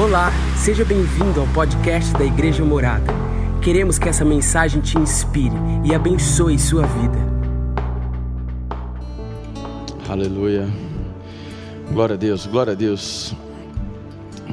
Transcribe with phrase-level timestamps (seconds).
[0.00, 3.12] Olá, seja bem-vindo ao podcast da Igreja Morada.
[3.60, 5.54] Queremos que essa mensagem te inspire
[5.84, 7.18] e abençoe sua vida.
[10.08, 10.66] Aleluia.
[11.92, 13.34] Glória a Deus, glória a Deus.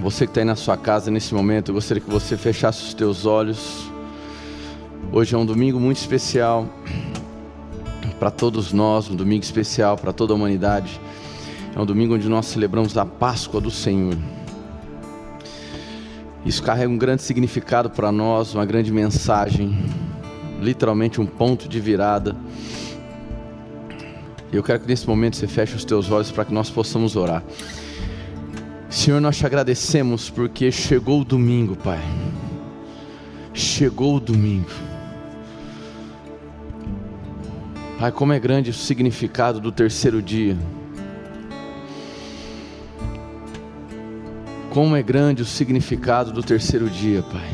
[0.01, 2.93] Você que está aí na sua casa nesse momento, eu gostaria que você fechasse os
[2.93, 3.89] teus olhos.
[5.13, 6.67] Hoje é um domingo muito especial
[8.19, 10.99] para todos nós, um domingo especial para toda a humanidade.
[11.73, 14.17] É um domingo onde nós celebramos a Páscoa do Senhor.
[16.47, 19.77] Isso carrega um grande significado para nós, uma grande mensagem,
[20.61, 22.33] literalmente um ponto de virada.
[24.49, 27.43] Eu quero que nesse momento você feche os teus olhos para que nós possamos orar.
[28.89, 31.99] Senhor, nós te agradecemos porque chegou o domingo, Pai.
[33.53, 34.71] Chegou o domingo.
[37.99, 40.55] Pai, como é grande o significado do terceiro dia.
[44.77, 47.49] Como é grande o significado do terceiro dia, Pai.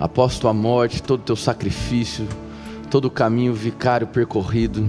[0.00, 2.26] Após tua morte, todo teu sacrifício,
[2.90, 4.88] todo o caminho vicário percorrido,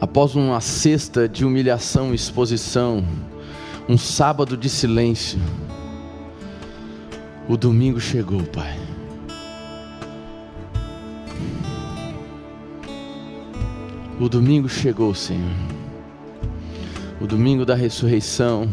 [0.00, 3.04] após uma cesta de humilhação e exposição,
[3.88, 5.40] um sábado de silêncio,
[7.48, 8.87] o domingo chegou, Pai.
[14.20, 15.54] O domingo chegou, Senhor.
[17.20, 18.68] O domingo da ressurreição.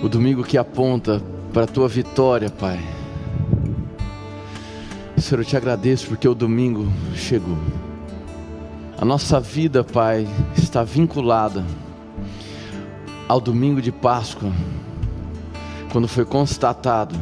[0.00, 1.20] O domingo que aponta
[1.52, 2.78] para a tua vitória, Pai.
[5.18, 7.58] Senhor, eu te agradeço porque o domingo chegou.
[8.96, 11.64] A nossa vida, Pai, está vinculada
[13.26, 14.52] ao domingo de Páscoa,
[15.90, 17.16] quando foi constatado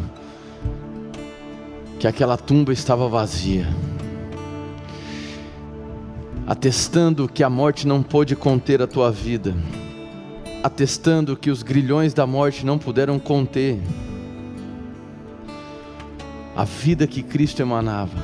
[1.99, 3.67] que aquela tumba estava vazia
[6.47, 9.55] atestando que a morte não pôde conter a tua vida,
[10.63, 13.81] atestando que os grilhões da morte não puderam conter
[16.57, 18.19] a vida que Cristo emanava.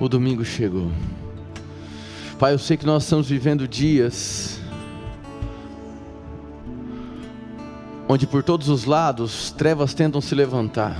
[0.00, 0.90] O domingo chegou.
[2.38, 4.60] Pai, eu sei que nós estamos vivendo dias
[8.08, 10.96] onde por todos os lados trevas tentam se levantar.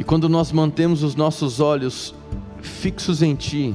[0.00, 2.14] E quando nós mantemos os nossos olhos
[2.62, 3.74] fixos em Ti,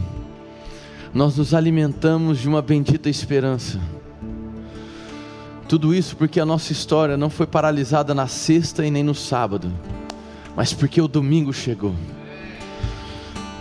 [1.14, 3.80] nós nos alimentamos de uma bendita esperança.
[5.70, 9.72] Tudo isso porque a nossa história não foi paralisada na sexta e nem no sábado,
[10.56, 11.94] mas porque o domingo chegou.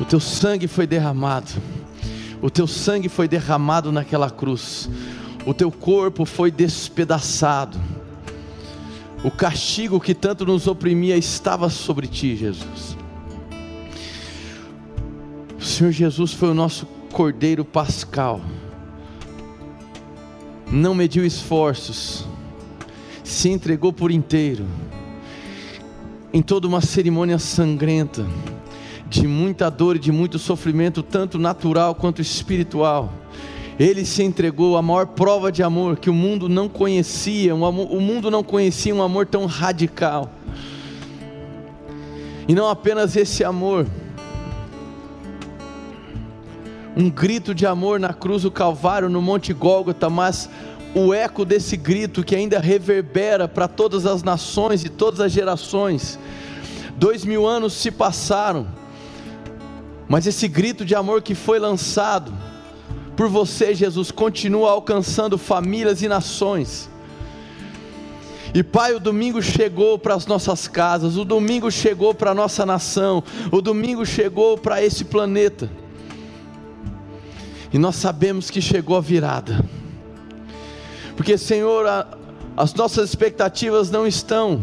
[0.00, 1.52] O teu sangue foi derramado,
[2.40, 4.88] o teu sangue foi derramado naquela cruz,
[5.44, 7.78] o teu corpo foi despedaçado
[9.24, 12.94] o castigo que tanto nos oprimia estava sobre ti, Jesus.
[15.58, 18.42] O Senhor Jesus foi o nosso Cordeiro Pascal.
[20.70, 22.26] Não mediu esforços,
[23.22, 24.66] se entregou por inteiro,
[26.30, 28.26] em toda uma cerimônia sangrenta,
[29.08, 33.10] de muita dor e de muito sofrimento, tanto natural quanto espiritual
[33.78, 37.90] ele se entregou a maior prova de amor que o mundo não conhecia, um amor,
[37.90, 40.30] o mundo não conhecia um amor tão radical.
[42.46, 43.86] E não apenas esse amor,
[46.96, 50.48] um grito de amor na cruz do Calvário, no Monte Gólgota, mas
[50.94, 56.18] o eco desse grito que ainda reverbera para todas as nações e todas as gerações.
[56.96, 58.68] Dois mil anos se passaram,
[60.08, 62.32] mas esse grito de amor que foi lançado,
[63.16, 66.90] por você, Jesus, continua alcançando famílias e nações.
[68.52, 72.64] E Pai, o domingo chegou para as nossas casas, o domingo chegou para a nossa
[72.64, 75.70] nação, o domingo chegou para esse planeta.
[77.72, 79.64] E nós sabemos que chegou a virada.
[81.16, 82.06] Porque, Senhor, a,
[82.56, 84.62] as nossas expectativas não estão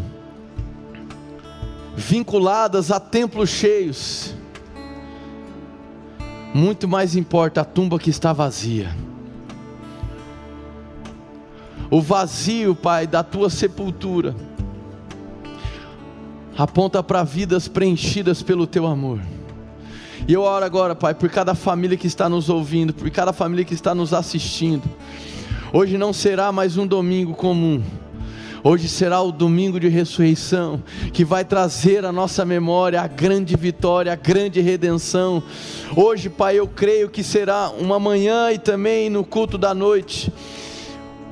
[1.94, 4.34] vinculadas a templos cheios
[6.54, 8.94] muito mais importa a tumba que está vazia.
[11.90, 14.34] O vazio, Pai, da tua sepultura
[16.56, 19.20] aponta para vidas preenchidas pelo teu amor.
[20.28, 23.64] E eu oro agora, Pai, por cada família que está nos ouvindo, por cada família
[23.64, 24.84] que está nos assistindo.
[25.72, 27.82] Hoje não será mais um domingo comum
[28.64, 30.80] Hoje será o domingo de ressurreição,
[31.12, 35.42] que vai trazer à nossa memória a grande vitória, a grande redenção.
[35.96, 40.32] Hoje, Pai, eu creio que será uma manhã e também no culto da noite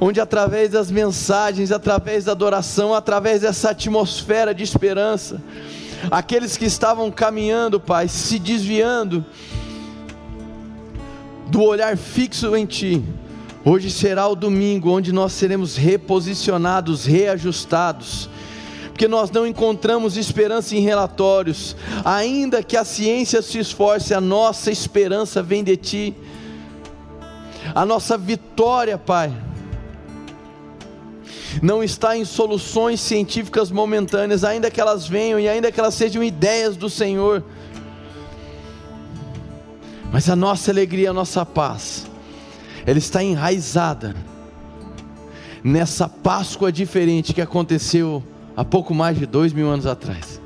[0.00, 5.42] onde através das mensagens, através da adoração, através dessa atmosfera de esperança,
[6.10, 9.24] aqueles que estavam caminhando, Pai, se desviando,
[11.48, 13.04] do olhar fixo em Ti.
[13.62, 18.30] Hoje será o domingo onde nós seremos reposicionados, reajustados,
[18.88, 24.70] porque nós não encontramos esperança em relatórios, ainda que a ciência se esforce, a nossa
[24.70, 26.16] esperança vem de Ti,
[27.74, 29.30] a nossa vitória, Pai,
[31.62, 36.24] não está em soluções científicas momentâneas, ainda que elas venham e ainda que elas sejam
[36.24, 37.44] ideias do Senhor,
[40.10, 42.09] mas a nossa alegria, a nossa paz,
[42.86, 44.14] ela está enraizada
[45.62, 48.22] nessa Páscoa diferente que aconteceu
[48.56, 50.40] há pouco mais de dois mil anos atrás.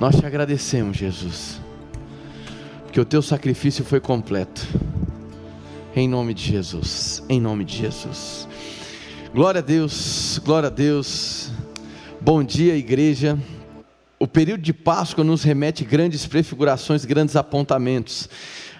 [0.00, 1.60] Nós te agradecemos, Jesus,
[2.82, 4.66] porque o teu sacrifício foi completo.
[5.94, 8.48] Em nome de Jesus, em nome de Jesus.
[9.32, 11.50] Glória a Deus, glória a Deus.
[12.20, 13.38] Bom dia, igreja.
[14.18, 18.28] O período de Páscoa nos remete grandes prefigurações, grandes apontamentos.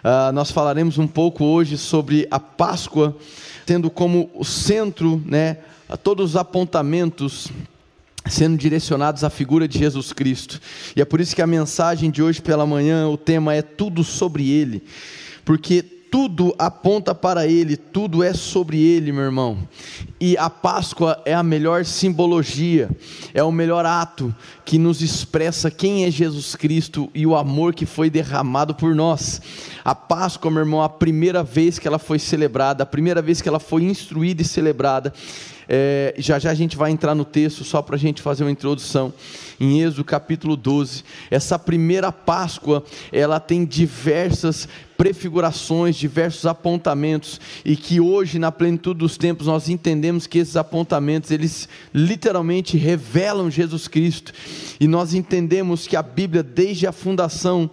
[0.03, 3.17] Uh, nós falaremos um pouco hoje sobre a Páscoa,
[3.65, 5.59] tendo como centro, né,
[6.03, 7.49] todos os apontamentos
[8.27, 10.61] sendo direcionados à figura de Jesus Cristo.
[10.97, 14.03] E é por isso que a mensagem de hoje pela manhã, o tema é tudo
[14.03, 14.83] sobre Ele,
[15.45, 19.67] porque tudo aponta para Ele, tudo é sobre Ele, meu irmão.
[20.21, 22.91] E a Páscoa é a melhor simbologia,
[23.33, 24.33] é o melhor ato
[24.63, 29.41] que nos expressa quem é Jesus Cristo e o amor que foi derramado por nós.
[29.83, 33.49] A Páscoa, meu irmão, a primeira vez que ela foi celebrada, a primeira vez que
[33.49, 35.15] ela foi instruída e celebrada,
[35.69, 38.51] é, já já a gente vai entrar no texto, só para a gente fazer uma
[38.51, 39.13] introdução.
[39.61, 42.83] Em Êxodo capítulo 12, essa primeira Páscoa,
[43.13, 50.27] ela tem diversas prefigurações, diversos apontamentos, e que hoje, na plenitude dos tempos, nós entendemos
[50.27, 54.33] que esses apontamentos, eles literalmente revelam Jesus Cristo,
[54.79, 57.71] e nós entendemos que a Bíblia, desde a fundação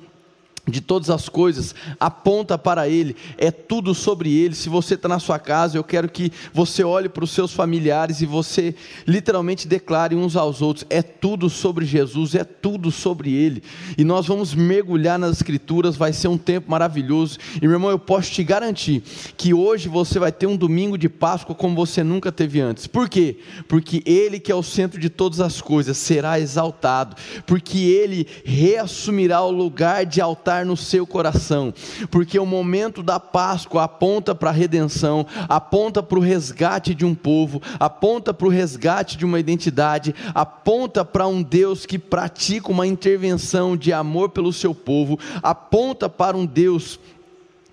[0.70, 4.56] de todas as coisas, aponta para Ele, é tudo sobre Ele.
[4.56, 8.22] Se você está na sua casa, eu quero que você olhe para os seus familiares
[8.22, 8.76] e você
[9.08, 13.64] literalmente declare uns aos outros: é tudo sobre Jesus, é tudo sobre Ele.
[13.98, 17.38] E nós vamos mergulhar nas Escrituras, vai ser um tempo maravilhoso.
[17.62, 19.02] E meu irmão, eu posso te garantir
[19.38, 22.88] que hoje você vai ter um domingo de Páscoa como você nunca teve antes.
[22.88, 23.38] Por quê?
[23.68, 29.42] Porque Ele, que é o centro de todas as coisas, será exaltado, porque Ele reassumirá
[29.42, 31.74] o lugar de altar no seu coração,
[32.10, 37.16] porque o momento da Páscoa aponta para a redenção, aponta para o resgate de um
[37.16, 42.88] povo, aponta para o resgate de uma identidade, aponta para um Deus que pratica uma
[42.88, 47.00] intervenção de amor pelo seu povo, aponta para um Deus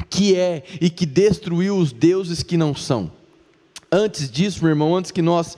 [0.08, 3.10] que é e que destruiu os deuses que não são.
[3.90, 5.56] Antes disso, meu irmão, antes que nós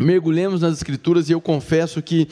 [0.00, 2.28] mergulhemos nas Escrituras, e eu confesso que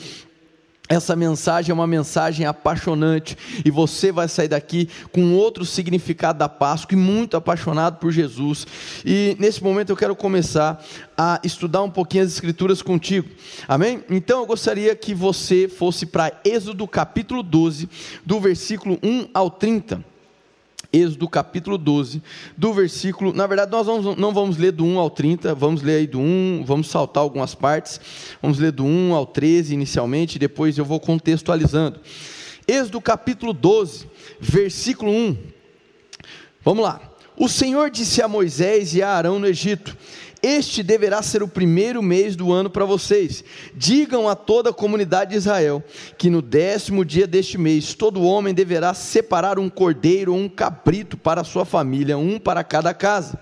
[0.88, 6.48] essa mensagem é uma mensagem apaixonante e você vai sair daqui com outro significado da
[6.48, 8.66] Páscoa e muito apaixonado por Jesus.
[9.04, 10.82] E nesse momento eu quero começar
[11.16, 13.28] a estudar um pouquinho as Escrituras contigo.
[13.66, 14.04] Amém?
[14.10, 17.88] Então eu gostaria que você fosse para Êxodo capítulo 12,
[18.24, 20.15] do versículo 1 ao 30.
[20.96, 22.22] Êxodo capítulo 12,
[22.56, 23.32] do versículo.
[23.32, 26.19] Na verdade, nós vamos, não vamos ler do 1 ao 30, vamos ler aí do
[26.19, 28.00] 1, vamos saltar algumas partes.
[28.40, 32.00] Vamos ler do 1 ao 13 inicialmente, depois eu vou contextualizando.
[32.66, 34.06] Êxodo capítulo 12,
[34.40, 35.37] versículo 1.
[36.64, 37.00] Vamos lá.
[37.37, 39.94] O Senhor disse a Moisés e a Arão no Egito:
[40.43, 43.43] este deverá ser o primeiro mês do ano para vocês.
[43.75, 45.83] Digam a toda a comunidade de Israel
[46.19, 51.16] que no décimo dia deste mês, todo homem deverá separar um cordeiro ou um cabrito
[51.16, 53.38] para a sua família, um para cada casa.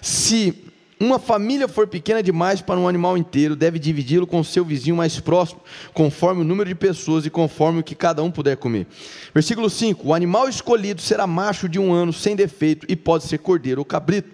[0.00, 0.71] Se
[1.02, 4.96] uma família for pequena demais para um animal inteiro, deve dividi-lo com o seu vizinho
[4.96, 5.60] mais próximo,
[5.92, 8.86] conforme o número de pessoas e conforme o que cada um puder comer.
[9.34, 13.38] Versículo 5: O animal escolhido será macho de um ano, sem defeito, e pode ser
[13.38, 14.30] cordeiro ou cabrito.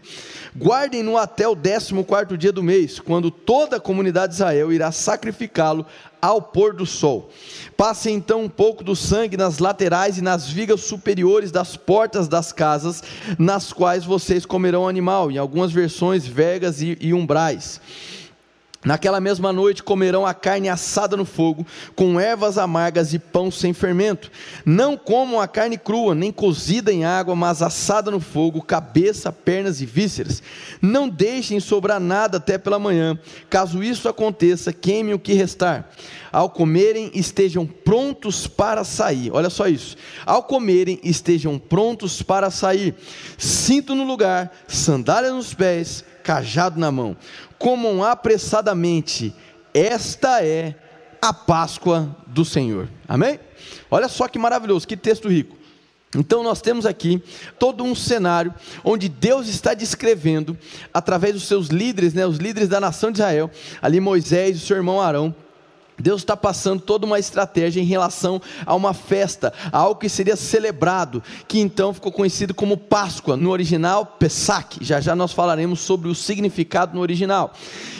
[0.57, 4.91] Guardem-no até o décimo quarto dia do mês, quando toda a comunidade de Israel irá
[4.91, 5.87] sacrificá-lo
[6.21, 7.31] ao pôr do sol.
[7.77, 12.53] Passe então um pouco do sangue nas laterais e nas vigas superiores das portas das
[12.53, 13.03] casas,
[13.39, 17.81] nas quais vocês comerão animal, em algumas versões, vergas e, e umbrais.
[18.85, 21.67] Naquela mesma noite comerão a carne assada no fogo,
[21.97, 24.31] com ervas amargas e pão sem fermento.
[24.65, 29.81] Não comam a carne crua, nem cozida em água, mas assada no fogo, cabeça, pernas
[29.81, 30.41] e vísceras.
[30.81, 33.19] Não deixem sobrar nada até pela manhã.
[33.51, 35.91] Caso isso aconteça, queime o que restar.
[36.31, 39.33] Ao comerem, estejam prontos para sair.
[39.33, 39.97] Olha só isso.
[40.25, 42.95] Ao comerem, estejam prontos para sair.
[43.37, 47.17] Cinto no lugar, sandália nos pés, cajado na mão
[47.59, 49.35] comam apressadamente,
[49.75, 50.75] esta é
[51.21, 52.89] a Páscoa do Senhor.
[53.07, 53.41] Amém?
[53.91, 55.57] Olha só que maravilhoso, que texto rico.
[56.17, 57.23] Então nós temos aqui
[57.59, 60.57] todo um cenário onde Deus está descrevendo
[60.93, 63.51] através dos seus líderes, né, os líderes da nação de Israel,
[63.83, 65.35] ali Moisés e o seu irmão Arão,
[65.99, 70.37] Deus está passando toda uma estratégia em relação a uma festa, a algo que seria
[70.37, 74.79] celebrado, que então ficou conhecido como Páscoa, no original Pesach.
[74.81, 77.53] Já já nós falaremos sobre o significado no original.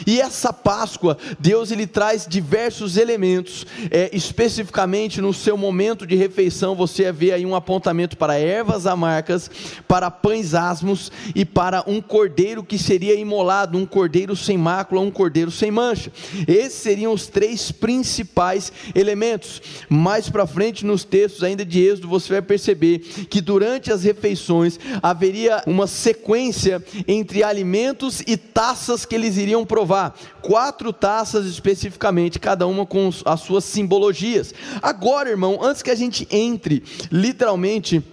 [0.05, 6.75] E essa Páscoa, Deus ele traz diversos elementos, é, especificamente no seu momento de refeição,
[6.75, 9.49] você vê aí um apontamento para ervas amargas,
[9.87, 15.11] para pães asmos e para um cordeiro que seria imolado, um cordeiro sem mácula, um
[15.11, 16.11] cordeiro sem mancha.
[16.47, 19.59] Esses seriam os três principais elementos.
[19.89, 24.79] Mais para frente nos textos ainda de Êxodo você vai perceber que durante as refeições
[25.01, 30.15] haveria uma sequência entre alimentos e taças que eles iriam provar.
[30.39, 34.53] Quatro taças especificamente, cada uma com as suas simbologias.
[34.83, 38.03] Agora, irmão, antes que a gente entre literalmente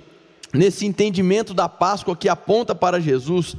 [0.55, 3.55] nesse entendimento da Páscoa que aponta para Jesus,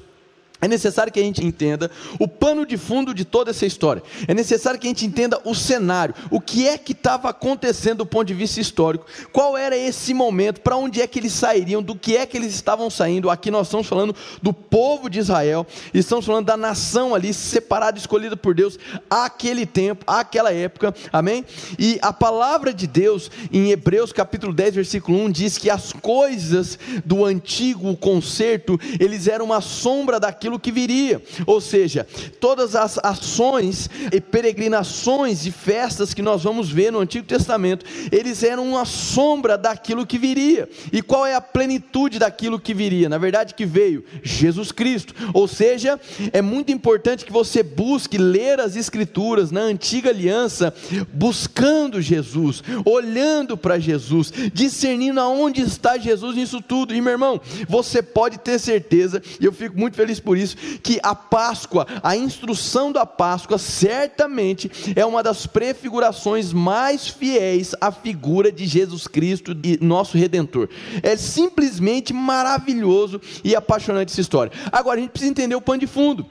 [0.60, 4.02] é necessário que a gente entenda o pano de fundo de toda essa história.
[4.28, 8.06] É necessário que a gente entenda o cenário, o que é que estava acontecendo do
[8.06, 11.96] ponto de vista histórico, qual era esse momento, para onde é que eles sairiam, do
[11.96, 13.30] que é que eles estavam saindo.
[13.30, 18.36] Aqui nós estamos falando do povo de Israel, estamos falando da nação ali separada, escolhida
[18.36, 21.46] por Deus, àquele tempo, àquela época, amém?
[21.78, 26.80] E a palavra de Deus em Hebreus capítulo 10, versículo 1 diz que as coisas
[27.06, 31.22] do antigo concerto, eles eram uma sombra daquilo aquilo que viria.
[31.46, 32.08] Ou seja,
[32.40, 38.44] todas as ações e peregrinações e festas que nós vamos ver no Antigo Testamento, eles
[38.44, 40.70] eram uma sombra daquilo que viria.
[40.92, 43.10] E qual é a plenitude daquilo que viria?
[43.10, 45.14] Na verdade, que veio Jesus Cristo.
[45.34, 46.00] Ou seja,
[46.32, 50.74] é muito importante que você busque ler as Escrituras na antiga aliança,
[51.14, 56.94] buscando Jesus, olhando para Jesus, discernindo aonde está Jesus nisso tudo.
[56.94, 61.00] E meu irmão, você pode ter certeza, e eu fico muito feliz por isso, que
[61.04, 68.52] a Páscoa, a instrução da Páscoa, certamente é uma das prefigurações mais fiéis à figura
[68.52, 70.70] de Jesus Cristo, de nosso Redentor.
[71.04, 74.52] É simplesmente maravilhoso e apaixonante essa história.
[74.72, 76.26] Agora a gente precisa entender o pano de fundo.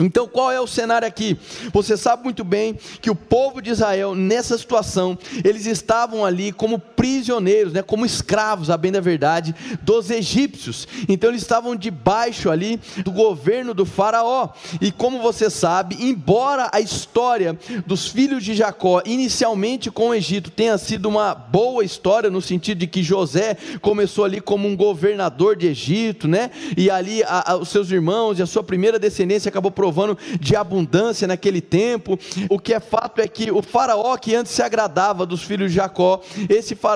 [0.00, 1.36] Então, qual é o cenário aqui?
[1.72, 6.78] Você sabe muito bem que o povo de Israel, nessa situação, eles estavam ali como
[7.00, 10.86] prisioneiros, né, como escravos, a bem da verdade, dos egípcios.
[11.08, 14.50] Então, eles estavam debaixo ali do governo do Faraó.
[14.82, 20.50] E como você sabe, embora a história dos filhos de Jacó, inicialmente com o Egito,
[20.50, 25.56] tenha sido uma boa história, no sentido de que José começou ali como um governador
[25.56, 29.48] de Egito, né, e ali a, a, os seus irmãos e a sua primeira descendência
[29.48, 32.18] acabou provando de abundância naquele tempo.
[32.50, 35.76] O que é fato é que o faraó que antes se agradava dos filhos de
[35.76, 36.89] Jacó, esse faraó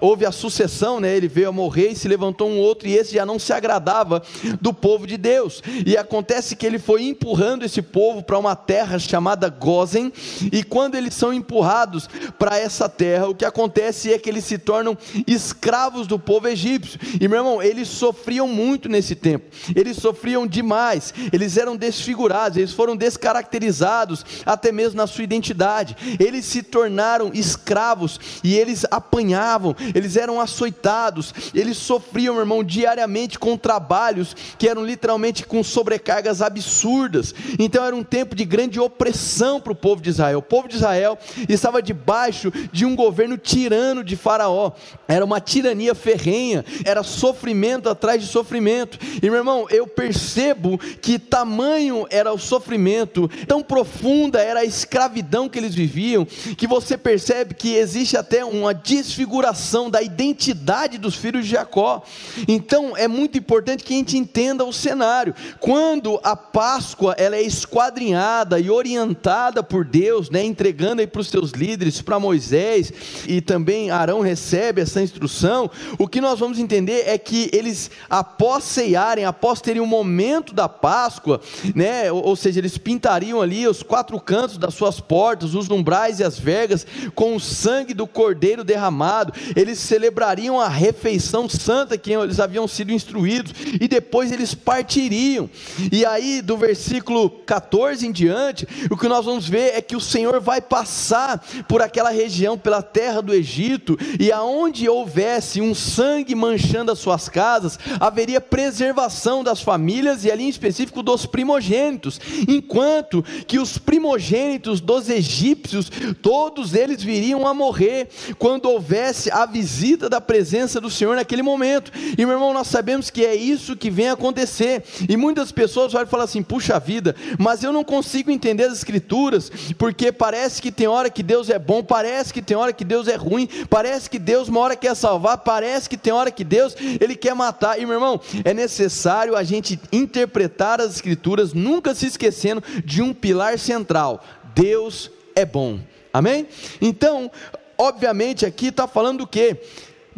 [0.00, 1.16] houve a sucessão, né?
[1.16, 4.22] Ele veio a morrer e se levantou um outro e esse já não se agradava
[4.60, 5.62] do povo de Deus.
[5.86, 10.12] E acontece que ele foi empurrando esse povo para uma terra chamada Gozen,
[10.52, 14.58] e quando eles são empurrados para essa terra, o que acontece é que eles se
[14.58, 16.98] tornam escravos do povo egípcio.
[17.20, 19.46] E meu irmão, eles sofriam muito nesse tempo.
[19.74, 21.12] Eles sofriam demais.
[21.32, 22.18] Eles eram desfigurados
[22.56, 25.96] eles foram descaracterizados até mesmo na sua identidade.
[26.18, 28.84] Eles se tornaram escravos e eles
[29.28, 35.62] apanhavam, eles eram açoitados, eles sofriam, meu irmão, diariamente com trabalhos que eram literalmente com
[35.62, 37.34] sobrecargas absurdas.
[37.58, 40.38] Então era um tempo de grande opressão para o povo de Israel.
[40.38, 41.18] O povo de Israel
[41.48, 44.72] estava debaixo de um governo tirano de Faraó.
[45.06, 48.98] Era uma tirania ferrenha, era sofrimento atrás de sofrimento.
[49.22, 55.48] E meu irmão, eu percebo que tamanho era o sofrimento, tão profunda era a escravidão
[55.48, 58.72] que eles viviam, que você percebe que existe até uma
[59.18, 62.02] desfiguração da identidade dos filhos de Jacó.
[62.46, 65.34] Então é muito importante que a gente entenda o cenário.
[65.58, 71.26] Quando a Páscoa ela é esquadrinhada e orientada por Deus, né, entregando aí para os
[71.26, 72.92] seus líderes, para Moisés
[73.26, 78.62] e também Arão recebe essa instrução, o que nós vamos entender é que eles após
[78.64, 81.40] ceiarem, após terem o um momento da Páscoa,
[81.74, 82.12] né?
[82.12, 86.24] ou, ou seja, eles pintariam ali os quatro cantos das suas portas, os umbrais e
[86.24, 89.07] as vergas, com o sangue do cordeiro derramado,
[89.54, 95.48] eles celebrariam a refeição santa que eles haviam sido instruídos, e depois eles partiriam.
[95.90, 100.00] E aí, do versículo 14 em diante, o que nós vamos ver é que o
[100.00, 106.34] Senhor vai passar por aquela região, pela terra do Egito, e aonde houvesse um sangue
[106.34, 113.22] manchando as suas casas, haveria preservação das famílias e ali em específico dos primogênitos enquanto
[113.46, 115.90] que os primogênitos dos egípcios,
[116.22, 118.66] todos eles viriam a morrer quando
[118.98, 121.92] houvesse a visita da presença do Senhor naquele momento.
[121.94, 124.82] E meu irmão, nós sabemos que é isso que vem acontecer.
[125.08, 129.50] E muitas pessoas vão falar assim: puxa vida, mas eu não consigo entender as Escrituras,
[129.78, 133.06] porque parece que tem hora que Deus é bom, parece que tem hora que Deus
[133.06, 136.74] é ruim, parece que Deus uma hora quer salvar, parece que tem hora que Deus
[137.00, 137.78] ele quer matar.
[137.78, 143.14] E meu irmão, é necessário a gente interpretar as Escrituras, nunca se esquecendo de um
[143.14, 144.24] pilar central:
[144.54, 145.78] Deus é bom.
[146.12, 146.48] Amém?
[146.80, 147.30] Então,
[147.78, 149.56] obviamente, aqui está falando do que?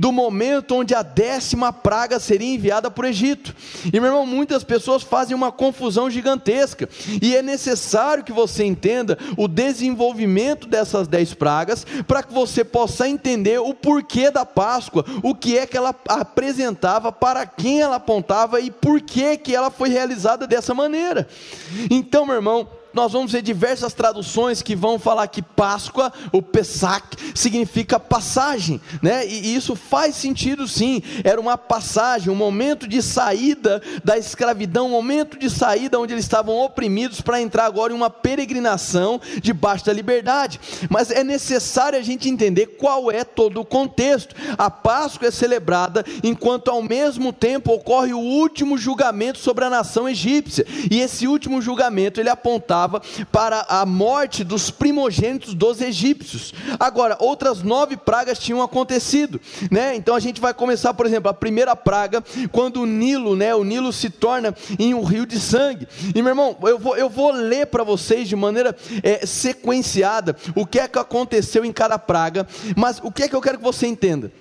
[0.01, 3.55] do momento onde a décima praga seria enviada para o Egito.
[3.85, 6.89] E meu irmão, muitas pessoas fazem uma confusão gigantesca,
[7.21, 13.07] e é necessário que você entenda o desenvolvimento dessas dez pragas, para que você possa
[13.07, 18.59] entender o porquê da Páscoa, o que é que ela apresentava, para quem ela apontava
[18.59, 21.29] e por que, que ela foi realizada dessa maneira.
[21.91, 27.07] Então, meu irmão, nós vamos ver diversas traduções que vão falar que Páscoa, o Pesach,
[27.35, 29.27] significa passagem, né?
[29.27, 31.03] E isso faz sentido sim.
[31.23, 36.25] Era uma passagem, um momento de saída da escravidão, um momento de saída onde eles
[36.25, 40.61] estavam oprimidos para entrar agora em uma peregrinação debaixo da liberdade.
[40.89, 44.35] Mas é necessário a gente entender qual é todo o contexto.
[44.59, 50.09] A Páscoa é celebrada enquanto ao mesmo tempo ocorre o último julgamento sobre a nação
[50.09, 50.67] egípcia.
[50.91, 52.80] E esse último julgamento ele apontava
[53.31, 56.55] para a morte dos primogênitos dos egípcios.
[56.79, 59.95] Agora, outras nove pragas tinham acontecido, né?
[59.95, 62.23] Então a gente vai começar, por exemplo, a primeira praga,
[62.53, 63.55] quando o Nilo, né?
[63.55, 65.89] O Nilo se torna em um rio de sangue.
[66.15, 70.67] E meu irmão, eu vou, eu vou ler para vocês de maneira é, sequenciada o
[70.67, 72.47] que é que aconteceu em cada praga,
[72.77, 74.33] mas o que é que eu quero que você entenda?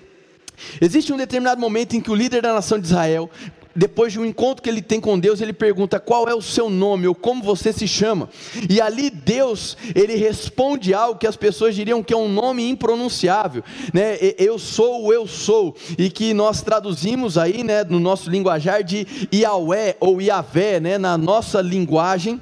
[0.80, 3.30] Existe um determinado momento em que o líder da nação de Israel
[3.74, 6.68] depois de um encontro que ele tem com Deus, ele pergunta qual é o seu
[6.68, 8.28] nome ou como você se chama.
[8.68, 13.62] E ali Deus, ele responde algo que as pessoas diriam que é um nome impronunciável,
[13.92, 14.16] né?
[14.38, 19.06] Eu sou o eu sou, e que nós traduzimos aí, né, no nosso linguajar de
[19.32, 22.40] Yahweh ou Yahvé, né, na nossa linguagem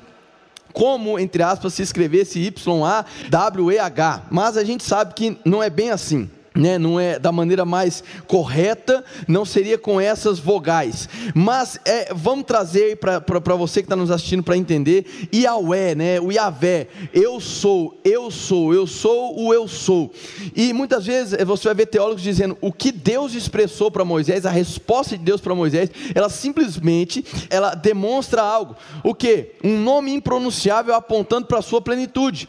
[0.72, 6.30] como, entre aspas, se escrevesse Y-A-W-E-H, mas a gente sabe que não é bem assim
[6.58, 11.08] né, não é da maneira mais correta, não seria com essas vogais.
[11.32, 16.32] Mas é, vamos trazer para você que está nos assistindo para entender, Yahweh, né, o
[16.32, 20.12] Yahvé, eu sou, eu sou, eu sou o eu sou.
[20.56, 24.44] E muitas vezes eh, você vai ver teólogos dizendo o que Deus expressou para Moisés,
[24.44, 28.74] a resposta de Deus para Moisés, ela simplesmente ela demonstra algo.
[29.04, 29.52] O que?
[29.62, 32.48] Um nome impronunciável apontando para a sua plenitude.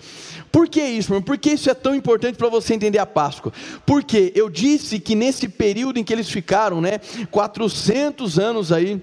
[0.52, 1.22] Por que isso, irmão?
[1.22, 3.54] Por que isso é tão importante para você entender a Páscoa?
[3.86, 7.00] Porque eu disse que nesse período em que eles ficaram, né,
[7.32, 9.02] 400 anos aí,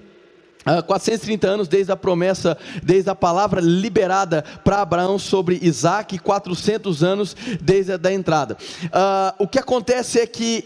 [0.85, 7.03] 430 ah, anos desde a promessa, desde a palavra liberada para Abraão sobre Isaac, 400
[7.03, 8.57] anos desde a da entrada.
[8.85, 10.65] Uh, o que acontece é que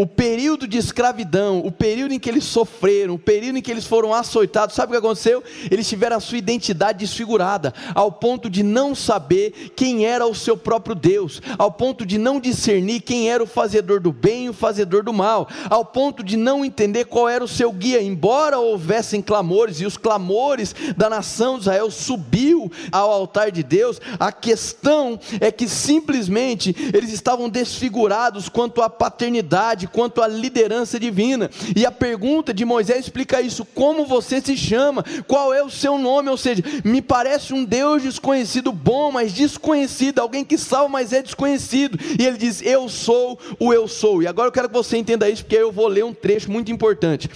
[0.00, 3.84] o período de escravidão, o período em que eles sofreram, o período em que eles
[3.84, 5.42] foram açoitados, sabe o que aconteceu?
[5.68, 10.56] Eles tiveram a sua identidade desfigurada, ao ponto de não saber quem era o seu
[10.56, 14.52] próprio Deus, ao ponto de não discernir quem era o fazedor do bem e o
[14.52, 19.20] fazedor do mal, ao ponto de não entender qual era o seu guia, embora houvessem
[19.20, 25.18] clamores, e os clamores da nação de Israel subiu ao altar de Deus, a questão
[25.40, 31.50] é que simplesmente eles estavam desfigurados quanto à paternidade, quanto à liderança divina.
[31.76, 35.04] E a pergunta de Moisés explica isso: como você se chama?
[35.26, 36.28] Qual é o seu nome?
[36.28, 41.22] Ou seja, me parece um Deus desconhecido, bom, mas desconhecido, alguém que salva, mas é
[41.22, 41.98] desconhecido.
[42.18, 44.22] E ele diz: Eu sou o eu sou.
[44.22, 46.70] E agora eu quero que você entenda isso, porque eu vou ler um trecho muito
[46.70, 47.28] importante.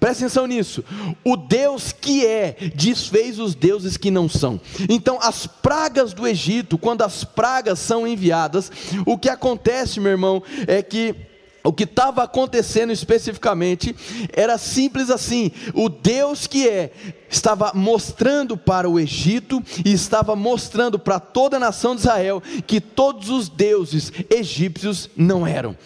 [0.00, 0.84] Presta atenção nisso.
[1.24, 4.60] O Deus que é, desfez os deuses que não são.
[4.88, 8.70] Então, as pragas do Egito, quando as pragas são enviadas,
[9.06, 11.14] o que acontece, meu irmão, é que
[11.68, 13.94] o que estava acontecendo especificamente
[14.32, 16.90] era simples assim: o Deus que é
[17.30, 22.80] estava mostrando para o Egito e estava mostrando para toda a nação de Israel que
[22.80, 25.76] todos os deuses egípcios não eram.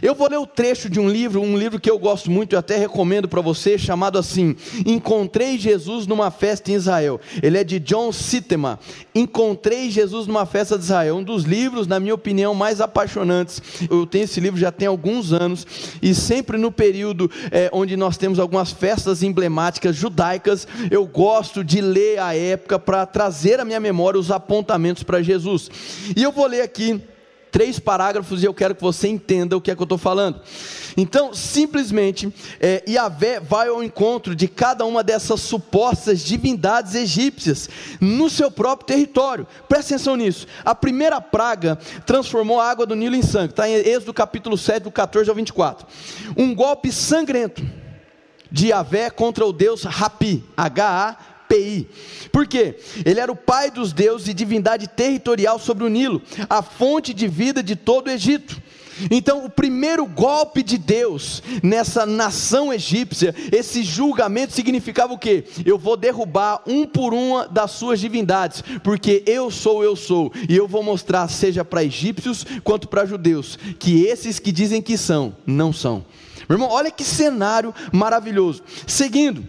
[0.00, 2.56] Eu vou ler o trecho de um livro, um livro que eu gosto muito e
[2.56, 4.54] até recomendo para você, chamado assim:
[4.86, 7.20] Encontrei Jesus numa festa em Israel.
[7.42, 8.78] Ele é de John Sittema.
[9.12, 11.16] Encontrei Jesus numa festa de Israel.
[11.16, 13.60] Um dos livros, na minha opinião, mais apaixonantes.
[13.90, 15.66] Eu tenho esse livro já tem alguns anos
[16.00, 21.80] e sempre no período é, onde nós temos algumas festas emblemáticas judaicas, eu gosto de
[21.80, 25.70] ler a época para trazer à minha memória os apontamentos para Jesus.
[26.16, 27.00] E eu vou ler aqui
[27.52, 30.40] três parágrafos e eu quero que você entenda o que é que eu estou falando.
[30.96, 37.68] Então, simplesmente, é, Yahvé vai ao encontro de cada uma dessas supostas divindades egípcias
[38.00, 39.46] no seu próprio território.
[39.68, 40.46] Presta atenção nisso.
[40.64, 43.50] A primeira praga transformou a água do Nilo em sangue.
[43.50, 45.86] Está em Êxodo capítulo 7, do 14 ao 24.
[46.36, 47.62] Um golpe sangrento
[48.50, 50.44] de Yahvé contra o deus Rapi,
[51.52, 51.88] H-A-P-I.
[52.30, 52.76] Por quê?
[53.04, 57.28] Ele era o pai dos deuses e divindade territorial sobre o Nilo, a fonte de
[57.28, 58.60] vida de todo o Egito.
[59.10, 65.44] Então, o primeiro golpe de Deus nessa nação egípcia, esse julgamento significava o quê?
[65.64, 70.54] Eu vou derrubar um por uma das suas divindades, porque eu sou, eu sou, e
[70.54, 75.34] eu vou mostrar, seja para egípcios quanto para judeus, que esses que dizem que são,
[75.46, 76.04] não são.
[76.46, 78.62] Meu irmão, olha que cenário maravilhoso.
[78.86, 79.42] Seguindo.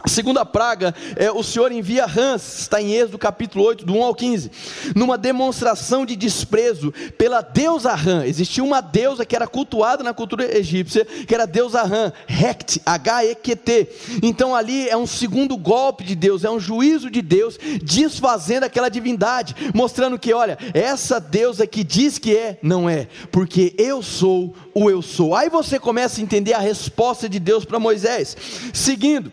[0.00, 4.04] A segunda praga é o Senhor envia rãs, está em Êxodo capítulo 8, do 1
[4.04, 4.50] ao 15,
[4.94, 8.24] numa demonstração de desprezo pela deusa rã.
[8.24, 12.80] Existia uma deusa que era cultuada na cultura egípcia, que era a deusa rã, Hekt,
[12.86, 13.88] H-E-Q-T.
[14.22, 18.88] Então ali é um segundo golpe de Deus, é um juízo de Deus, desfazendo aquela
[18.88, 24.54] divindade, mostrando que, olha, essa deusa que diz que é, não é, porque eu sou
[24.72, 25.34] o eu sou.
[25.34, 28.36] Aí você começa a entender a resposta de Deus para Moisés.
[28.72, 29.32] Seguindo,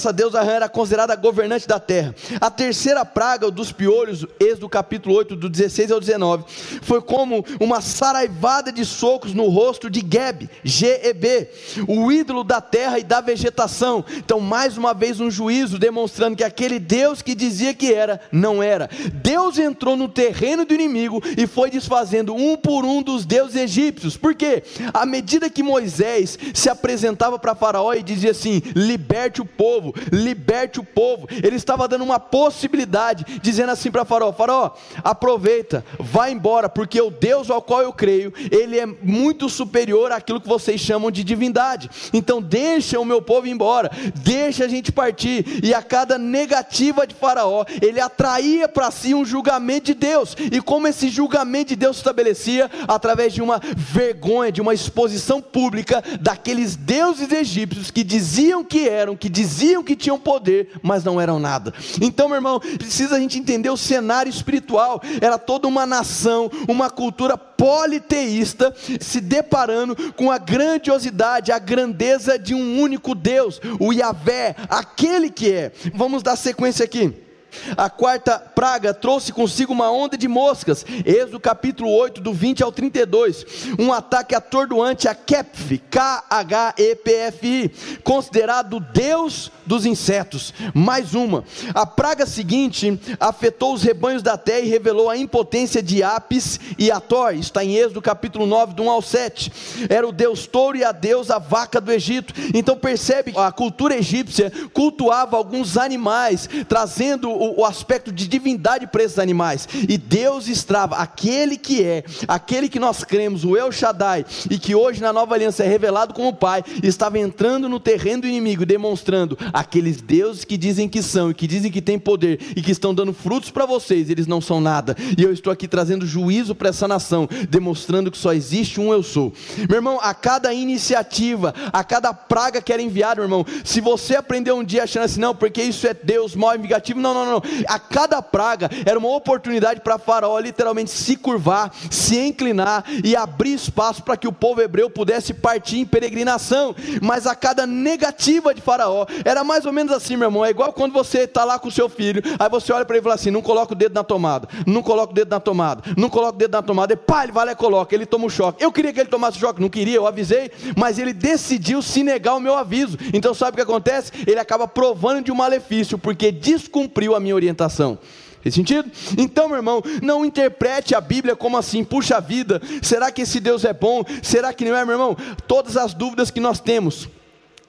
[0.00, 2.14] essa deusa Rã era considerada governante da terra.
[2.40, 6.44] A terceira praga dos piolhos, Êxodo capítulo 8, do 16 ao 19,
[6.80, 11.48] foi como uma saraivada de socos no rosto de Geb, G-E-B,
[11.86, 14.02] o ídolo da terra e da vegetação.
[14.16, 18.62] Então, mais uma vez, um juízo demonstrando que aquele Deus que dizia que era, não
[18.62, 18.88] era.
[19.12, 24.16] Deus entrou no terreno do inimigo e foi desfazendo um por um dos deuses egípcios.
[24.16, 24.62] Por quê?
[24.94, 30.80] À medida que Moisés se apresentava para Faraó e dizia assim: liberte o povo, liberte
[30.80, 34.70] o povo, ele estava dando uma possibilidade, dizendo assim para Faraó: Faraó,
[35.02, 40.40] aproveita, vá embora, porque o Deus ao qual eu creio, ele é muito superior àquilo
[40.40, 41.90] que vocês chamam de divindade.
[42.12, 45.60] Então, deixa o meu povo embora, deixa a gente partir.
[45.62, 50.36] E a cada negativa de Faraó, ele atraía para si um julgamento de Deus.
[50.50, 52.70] E como esse julgamento de Deus se estabelecia?
[52.88, 59.16] Através de uma vergonha, de uma exposição pública daqueles deuses egípcios que diziam que eram,
[59.16, 61.72] que diziam que tinham poder, mas não eram nada.
[62.00, 65.00] Então, meu irmão, precisa a gente entender o cenário espiritual.
[65.20, 72.54] Era toda uma nação, uma cultura politeísta se deparando com a grandiosidade, a grandeza de
[72.54, 75.72] um único Deus, o Yahvé, aquele que é.
[75.94, 77.29] Vamos dar sequência aqui.
[77.76, 80.84] A quarta praga trouxe consigo uma onda de moscas.
[81.04, 83.44] Êxodo capítulo 8, do 20 ao 32.
[83.78, 87.70] Um ataque atordoante a Kepf, K-H-E-P-F-I,
[88.02, 90.52] considerado Deus dos insetos.
[90.74, 91.44] Mais uma.
[91.74, 96.90] A praga seguinte afetou os rebanhos da terra e revelou a impotência de Apis e
[96.90, 97.34] Ator.
[97.34, 99.52] Está em Êxodo capítulo 9, do 1 ao 7.
[99.88, 102.34] Era o Deus touro e a deusa vaca do Egito.
[102.52, 109.02] Então percebe, a cultura egípcia cultuava alguns animais, trazendo o, o aspecto de divindade para
[109.02, 109.66] esses animais.
[109.88, 114.74] E Deus estrava aquele que é, aquele que nós cremos, o El Shaddai, e que
[114.74, 119.38] hoje na nova aliança é revelado como Pai, estava entrando no terreno do inimigo, demonstrando
[119.52, 122.94] aqueles deuses que dizem que são e que dizem que têm poder e que estão
[122.94, 124.94] dando frutos para vocês, eles não são nada.
[125.16, 129.02] E eu estou aqui trazendo juízo para essa nação, demonstrando que só existe um eu
[129.02, 129.32] sou.
[129.68, 134.16] Meu irmão, a cada iniciativa, a cada praga que era enviada, meu irmão, se você
[134.16, 137.24] aprendeu um dia achando assim, não, porque isso é Deus mal e vingativo, não, não,
[137.24, 137.29] não.
[137.68, 143.54] A cada praga era uma oportunidade para Faraó literalmente se curvar, se inclinar e abrir
[143.54, 146.74] espaço para que o povo hebreu pudesse partir em peregrinação.
[147.00, 150.44] Mas a cada negativa de Faraó era mais ou menos assim, meu irmão.
[150.44, 153.02] É igual quando você está lá com o seu filho, aí você olha para ele
[153.02, 155.82] e fala assim: não coloca o dedo na tomada, não coloca o dedo na tomada,
[155.96, 156.92] não coloca o dedo na tomada.
[156.92, 157.94] E pá, ele vai lá e coloca.
[157.94, 158.62] Ele toma um choque.
[158.62, 162.02] Eu queria que ele tomasse o choque, não queria, eu avisei, mas ele decidiu se
[162.02, 162.96] negar o meu aviso.
[163.12, 164.12] Então sabe o que acontece?
[164.26, 167.98] Ele acaba provando de um malefício, porque descumpriu a minha orientação.
[168.42, 168.90] Fez sentido?
[169.18, 173.64] Então, meu irmão, não interprete a Bíblia como assim, puxa vida, será que esse Deus
[173.64, 174.02] é bom?
[174.22, 175.16] Será que não é, meu irmão?
[175.46, 177.08] Todas as dúvidas que nós temos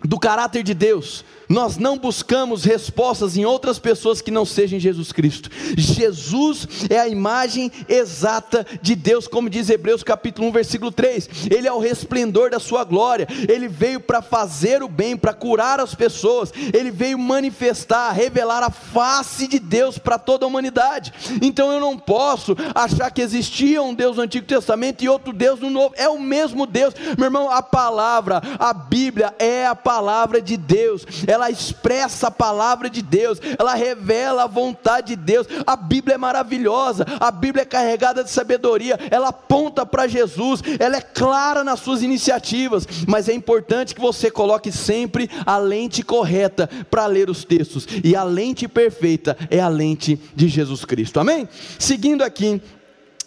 [0.04, 5.12] do caráter de Deus, nós não buscamos respostas em outras pessoas que não sejam Jesus
[5.12, 5.50] Cristo.
[5.78, 11.30] Jesus é a imagem exata de Deus, como diz Hebreus capítulo 1, versículo 3.
[11.52, 13.28] Ele é o resplendor da sua glória.
[13.50, 16.54] Ele veio para fazer o bem, para curar as pessoas.
[16.74, 21.14] Ele veio manifestar, revelar a face de Deus para toda a humanidade.
[21.42, 25.60] Então eu não posso achar que existia um Deus no Antigo Testamento e outro Deus
[25.60, 25.94] no Novo.
[25.98, 26.94] É o mesmo Deus.
[27.18, 32.90] Meu irmão, a palavra, a Bíblia é a palavra de Deus, ela expressa a palavra
[32.90, 35.48] de Deus, ela revela a vontade de Deus.
[35.66, 40.98] A Bíblia é maravilhosa, a Bíblia é carregada de sabedoria, ela aponta para Jesus, ela
[40.98, 46.70] é clara nas suas iniciativas, mas é importante que você coloque sempre a lente correta
[46.90, 51.20] para ler os textos, e a lente perfeita é a lente de Jesus Cristo.
[51.20, 51.48] Amém?
[51.80, 52.62] Seguindo aqui,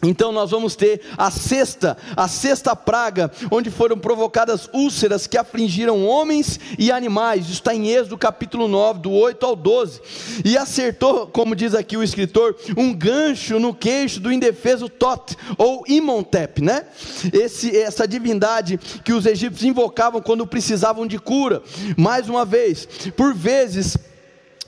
[0.04, 6.04] então nós vamos ter a sexta, a sexta praga, onde foram provocadas úlceras que afligiram
[6.04, 7.44] homens e animais.
[7.44, 10.00] Isso está em Êxodo capítulo 9, do 8 ao 12.
[10.44, 15.84] E acertou, como diz aqui o escritor, um gancho no queixo do indefeso Tot, ou
[15.86, 16.84] Imontep, né?
[17.32, 21.62] Esse, essa divindade que os egípcios invocavam quando precisavam de cura.
[21.96, 22.86] Mais uma vez,
[23.16, 23.96] por vezes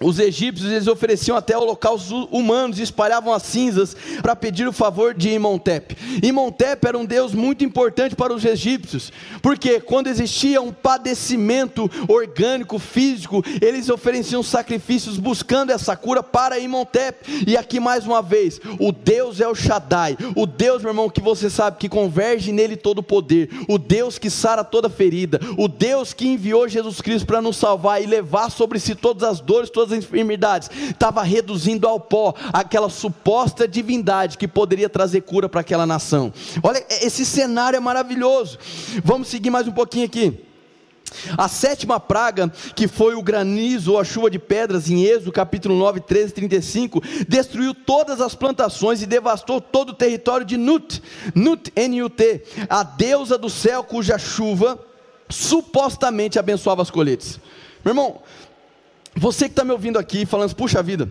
[0.00, 5.14] os egípcios eles ofereciam até holocaustos humanos e espalhavam as cinzas para pedir o favor
[5.14, 5.96] de Imontep.
[6.22, 12.78] Imontep era um deus muito importante para os egípcios, porque quando existia um padecimento orgânico,
[12.78, 17.44] físico, eles ofereciam sacrifícios buscando essa cura para Imontep.
[17.46, 21.20] E aqui mais uma vez, o Deus é o Shaddai, o Deus, meu irmão, que
[21.20, 25.68] você sabe que converge nele todo o poder, o Deus que sara toda ferida, o
[25.68, 29.70] Deus que enviou Jesus Cristo para nos salvar e levar sobre si todas as dores,
[29.70, 35.60] todas as enfermidades, estava reduzindo ao pó aquela suposta divindade que poderia trazer cura para
[35.60, 36.32] aquela nação.
[36.62, 38.58] Olha, esse cenário é maravilhoso.
[39.02, 40.46] Vamos seguir mais um pouquinho aqui.
[41.36, 45.76] A sétima praga, que foi o granizo ou a chuva de pedras, em Êxodo capítulo
[45.76, 51.02] 9, 13 35, destruiu todas as plantações e devastou todo o território de Nut,
[51.34, 54.78] Nut, N-U-T, a deusa do céu cuja chuva
[55.28, 57.40] supostamente abençoava as colheitas.
[57.84, 58.20] Meu irmão,
[59.16, 61.10] você que está me ouvindo aqui falando, puxa vida,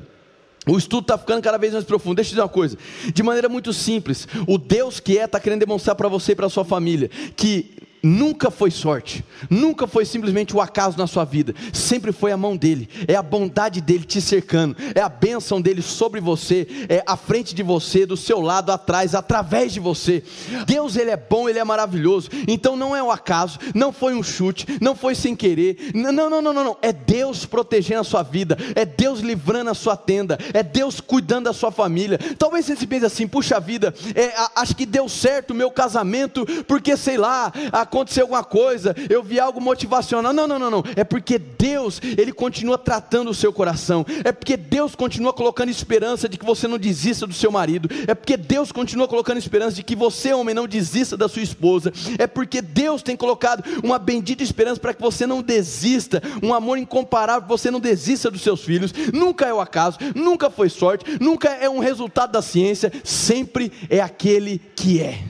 [0.68, 2.16] o estudo está ficando cada vez mais profundo.
[2.16, 2.78] Deixa eu dizer uma coisa,
[3.14, 6.50] de maneira muito simples, o Deus que é está querendo demonstrar para você e para
[6.50, 7.72] sua família que
[8.06, 12.56] nunca foi sorte, nunca foi simplesmente o acaso na sua vida, sempre foi a mão
[12.56, 17.18] dele, é a bondade dele te cercando, é a bênção dele sobre você, é à
[17.18, 20.24] frente de você, do seu lado, atrás, através de você.
[20.68, 24.22] Deus, ele é bom, ele é maravilhoso, então não é o acaso, não foi um
[24.22, 28.22] chute, não foi sem querer, não, não, não, não, não, é Deus protegendo a sua
[28.22, 32.20] vida, é Deus livrando a sua tenda, é Deus cuidando da sua família.
[32.38, 36.46] Talvez você se pense assim, puxa vida, é, acho que deu certo o meu casamento,
[36.68, 40.34] porque sei lá, a aconteceu alguma coisa, eu vi algo motivacional.
[40.34, 40.84] Não, não, não, não.
[40.96, 44.06] É porque Deus, Ele continua tratando o seu coração.
[44.24, 47.90] É porque Deus continua colocando esperança de que você não desista do seu marido.
[48.08, 51.94] É porque Deus continua colocando esperança de que você, homem, não desista da sua esposa.
[52.20, 56.22] É porque Deus tem colocado uma bendita esperança para que você não desista.
[56.44, 58.94] Um amor incomparável, você não desista dos seus filhos.
[59.14, 62.92] Nunca é o acaso, nunca foi sorte, nunca é um resultado da ciência.
[63.04, 65.24] Sempre é aquele que é.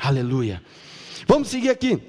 [0.00, 0.62] Aleluia.
[1.26, 2.00] Vamos seguir aqui.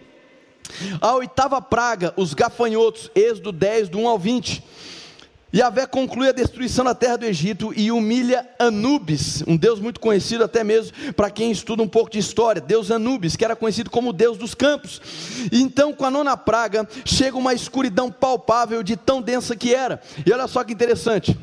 [1.00, 4.64] A oitava praga, os gafanhotos, Êxodo 10, do 1 ao 20.
[5.56, 10.44] Yahvé conclui a destruição da terra do Egito e humilha Anubis, um deus muito conhecido
[10.44, 14.12] até mesmo para quem estuda um pouco de história, Deus Anubis, que era conhecido como
[14.12, 15.02] Deus dos campos.
[15.50, 20.02] E então, com a nona praga, chega uma escuridão palpável de tão densa que era.
[20.26, 21.38] E olha só que interessante.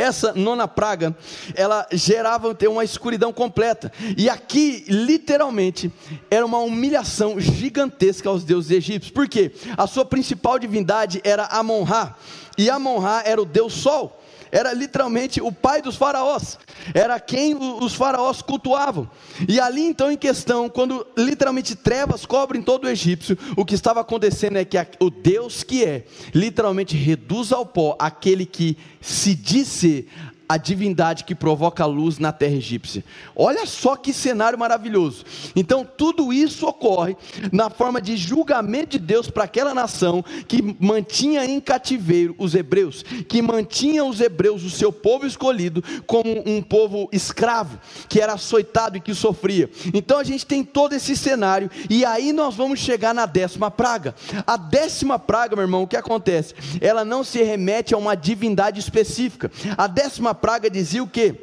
[0.00, 1.14] Essa nona praga,
[1.54, 3.92] ela gerava ter uma escuridão completa.
[4.16, 5.92] E aqui, literalmente,
[6.30, 9.12] era uma humilhação gigantesca aos deuses egípcios.
[9.12, 9.52] Por quê?
[9.76, 12.16] A sua principal divindade era Amon-Ra.
[12.56, 14.19] E Amon-Ra era o deus sol
[14.50, 16.58] era literalmente o pai dos faraós,
[16.94, 19.10] era quem os faraós cultuavam.
[19.48, 24.00] E ali então em questão, quando literalmente trevas cobrem todo o egípcio, o que estava
[24.00, 30.08] acontecendo é que o Deus que é, literalmente reduz ao pó aquele que se disse
[30.50, 33.04] a divindade que provoca a luz na terra egípcia.
[33.36, 35.24] Olha só que cenário maravilhoso.
[35.54, 37.16] Então, tudo isso ocorre
[37.52, 43.04] na forma de julgamento de Deus para aquela nação que mantinha em cativeiro os hebreus,
[43.28, 48.96] que mantinha os hebreus, o seu povo escolhido, como um povo escravo, que era açoitado
[48.96, 49.70] e que sofria.
[49.94, 54.16] Então, a gente tem todo esse cenário, e aí nós vamos chegar na décima praga.
[54.44, 56.56] A décima praga, meu irmão, o que acontece?
[56.80, 59.48] Ela não se remete a uma divindade específica.
[59.78, 61.34] A décima praga dizia o quê?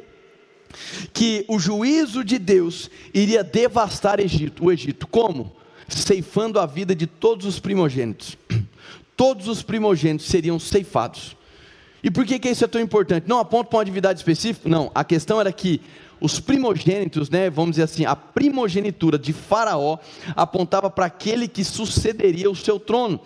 [1.12, 5.06] Que o juízo de Deus iria devastar Egito, o Egito.
[5.06, 5.56] Como?
[5.88, 8.36] Ceifando a vida de todos os primogênitos.
[9.16, 11.36] Todos os primogênitos seriam ceifados.
[12.04, 13.28] E por que, que isso é tão importante?
[13.28, 14.68] Não aponta para uma atividade específica?
[14.68, 14.92] Não.
[14.94, 15.80] A questão era que
[16.20, 19.98] os primogênitos, né, vamos dizer assim, a primogenitura de Faraó
[20.34, 23.20] apontava para aquele que sucederia o seu trono.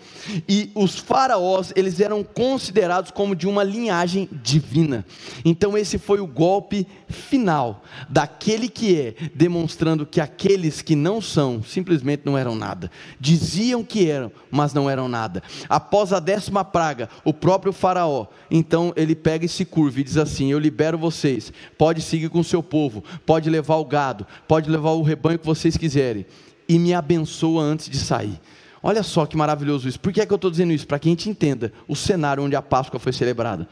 [0.47, 5.05] E os faraós, eles eram considerados como de uma linhagem divina.
[5.43, 11.63] Então esse foi o golpe final daquele que é, demonstrando que aqueles que não são,
[11.63, 12.91] simplesmente não eram nada.
[13.19, 15.41] Diziam que eram, mas não eram nada.
[15.69, 20.51] Após a décima praga, o próprio Faraó, então ele pega esse curva e diz assim:
[20.51, 24.91] Eu libero vocês, pode seguir com o seu povo, pode levar o gado, pode levar
[24.91, 26.25] o rebanho que vocês quiserem,
[26.67, 28.39] e me abençoa antes de sair.
[28.85, 29.97] Olha só que maravilhoso isso.
[29.97, 30.85] Por que, é que eu estou dizendo isso?
[30.85, 33.65] Para que a gente entenda o cenário onde a Páscoa foi celebrada.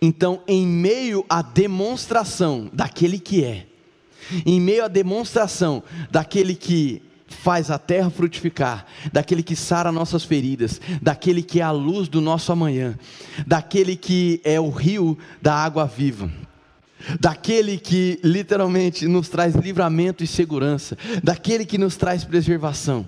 [0.00, 3.66] Então, em meio à demonstração daquele que é,
[4.44, 10.80] em meio à demonstração daquele que faz a terra frutificar, daquele que sara nossas feridas,
[11.00, 12.98] daquele que é a luz do nosso amanhã,
[13.46, 16.30] daquele que é o rio da água viva,
[17.20, 23.06] daquele que literalmente nos traz livramento e segurança, daquele que nos traz preservação.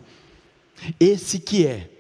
[0.99, 1.91] Esse que é,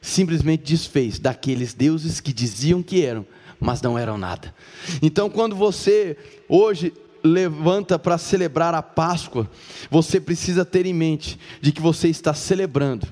[0.00, 3.26] simplesmente desfez daqueles deuses que diziam que eram,
[3.60, 4.54] mas não eram nada.
[5.02, 6.16] Então, quando você
[6.48, 6.92] hoje
[7.22, 9.50] levanta para celebrar a Páscoa,
[9.90, 13.06] você precisa ter em mente de que você está celebrando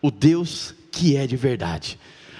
[0.00, 1.98] o Deus que é de verdade.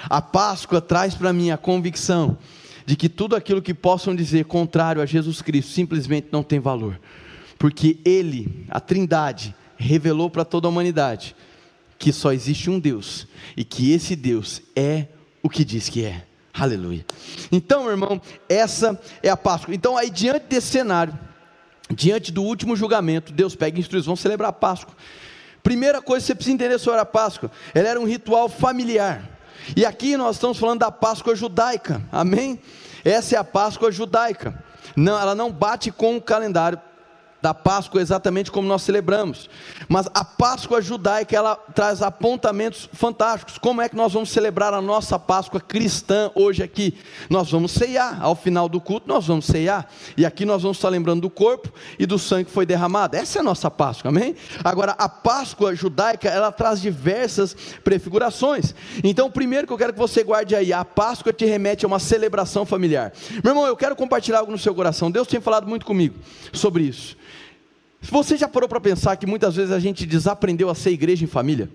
[0.09, 2.39] A Páscoa traz para mim a convicção
[2.87, 6.99] de que tudo aquilo que possam dizer contrário a Jesus Cristo simplesmente não tem valor,
[7.59, 11.37] porque Ele, a Trindade, revelou para toda a humanidade
[11.99, 15.09] que só existe um Deus e que esse Deus é
[15.43, 16.28] o que diz que é.
[16.59, 17.05] Aleluia.
[17.53, 19.75] Então, meu irmão, essa é a Páscoa.
[19.75, 21.17] Então, aí diante desse cenário,
[21.91, 24.95] diante do último julgamento, Deus pega instruções, vão celebrar a Páscoa.
[25.63, 29.23] Primeira coisa que você precisa entender sobre a Páscoa, ela era um ritual familiar.
[29.77, 32.03] E aqui nós estamos falando da Páscoa judaica.
[32.11, 32.61] Amém?
[33.05, 34.65] Essa é a Páscoa judaica.
[34.97, 36.81] Não, ela não bate com o calendário
[37.41, 39.49] da Páscoa exatamente como nós celebramos.
[39.89, 43.59] Mas a Páscoa judaica, ela traz apontamentos fantásticos.
[43.59, 46.97] Como é que nós vamos celebrar a nossa Páscoa cristã hoje aqui?
[47.31, 49.87] Nós vamos ceiar, ao final do culto nós vamos ceiar.
[50.17, 53.17] E aqui nós vamos estar lembrando do corpo e do sangue que foi derramado.
[53.17, 54.35] Essa é a nossa Páscoa, amém?
[54.65, 58.75] Agora, a Páscoa judaica, ela traz diversas prefigurações.
[59.05, 61.99] Então, primeiro que eu quero que você guarde aí, a Páscoa te remete a uma
[61.99, 63.13] celebração familiar.
[63.43, 65.11] Meu irmão, eu quero compartilhar algo no seu coração.
[65.11, 66.17] Deus tem falado muito comigo
[66.53, 67.17] sobre isso.
[68.01, 71.29] Você já parou para pensar que muitas vezes a gente desaprendeu a ser igreja em
[71.29, 71.69] família?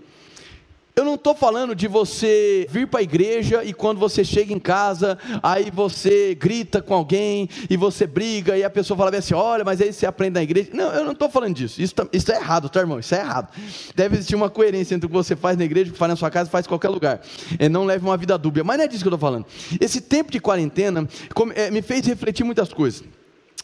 [0.95, 4.59] Eu não estou falando de você vir para a igreja e quando você chega em
[4.59, 9.63] casa, aí você grita com alguém e você briga e a pessoa fala assim: olha,
[9.63, 10.69] mas aí você aprende na igreja.
[10.71, 11.81] Não, eu não estou falando disso.
[11.81, 12.99] Isso, tá, isso é errado, tá, irmão?
[12.99, 13.51] Isso é errado.
[13.95, 16.15] Deve existir uma coerência entre o que você faz na igreja, o que faz na
[16.15, 17.21] sua casa faz em qualquer lugar.
[17.57, 18.63] É, não leve uma vida dúbia.
[18.63, 19.47] Mas não é disso que eu estou falando.
[19.81, 21.07] Esse tempo de quarentena
[21.55, 23.03] é, me fez refletir muitas coisas.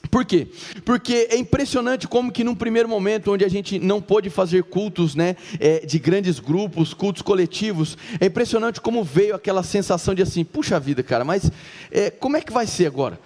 [0.10, 0.48] Por quê?
[0.84, 5.14] Porque é impressionante como que num primeiro momento, onde a gente não pôde fazer cultos
[5.14, 10.44] né, é, de grandes grupos, cultos coletivos, é impressionante como veio aquela sensação de assim,
[10.44, 11.52] puxa vida, cara, mas
[11.92, 13.20] é, como é que vai ser agora?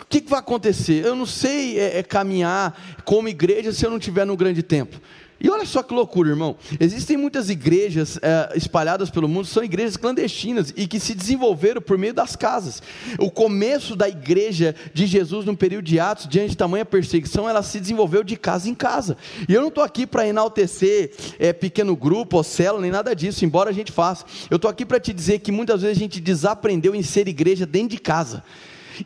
[0.00, 1.04] O que, que vai acontecer?
[1.06, 5.00] Eu não sei é, é caminhar como igreja se eu não estiver no grande templo.
[5.40, 6.54] E olha só que loucura, irmão.
[6.78, 11.96] Existem muitas igrejas é, espalhadas pelo mundo, são igrejas clandestinas e que se desenvolveram por
[11.96, 12.82] meio das casas.
[13.18, 17.62] O começo da igreja de Jesus no período de Atos, diante de tamanha perseguição, ela
[17.62, 19.16] se desenvolveu de casa em casa.
[19.48, 23.44] E eu não estou aqui para enaltecer é, pequeno grupo ou célula, nem nada disso,
[23.44, 24.26] embora a gente faça.
[24.50, 27.64] Eu estou aqui para te dizer que muitas vezes a gente desaprendeu em ser igreja
[27.64, 28.44] dentro de casa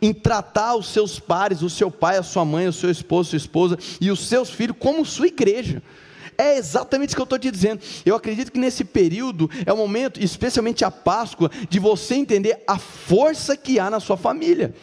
[0.02, 3.36] em tratar os seus pares, o seu pai, a sua mãe, o seu esposo, sua
[3.36, 5.80] esposa e os seus filhos como sua igreja.
[6.36, 7.80] É exatamente isso que eu estou te dizendo.
[8.04, 12.78] Eu acredito que nesse período é o momento, especialmente a Páscoa, de você entender a
[12.78, 14.74] força que há na sua família.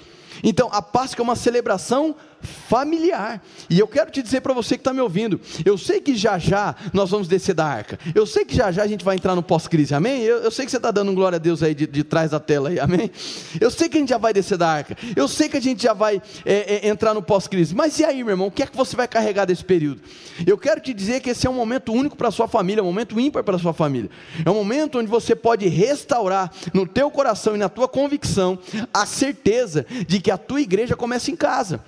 [0.43, 3.43] Então, a Páscoa é uma celebração familiar.
[3.69, 6.37] E eu quero te dizer para você que está me ouvindo, eu sei que já
[6.37, 7.99] já nós vamos descer da arca.
[8.13, 10.21] Eu sei que já já a gente vai entrar no pós-crise, amém?
[10.21, 12.39] Eu, eu, sei que você está dando glória a Deus aí de, de, trás da
[12.39, 13.11] tela aí, amém?
[13.59, 14.97] Eu sei que a gente já vai descer da arca.
[15.15, 17.75] Eu sei que a gente já vai é, é, entrar no pós-crise.
[17.75, 18.47] Mas e aí, meu irmão?
[18.47, 20.01] O que é que você vai carregar desse período?
[20.45, 22.87] Eu quero te dizer que esse é um momento único para a sua família, um
[22.87, 24.09] momento ímpar para a sua família.
[24.45, 28.57] É um momento onde você pode restaurar no teu coração e na tua convicção
[28.93, 31.81] a certeza de que a tua igreja começa em casa.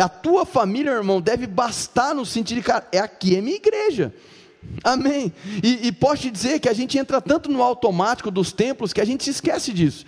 [0.00, 4.14] A tua família, irmão, deve bastar no sentido de, cara, é aqui é minha igreja.
[4.84, 5.32] Amém.
[5.62, 9.00] E, e posso te dizer que a gente entra tanto no automático dos templos que
[9.00, 10.04] a gente se esquece disso.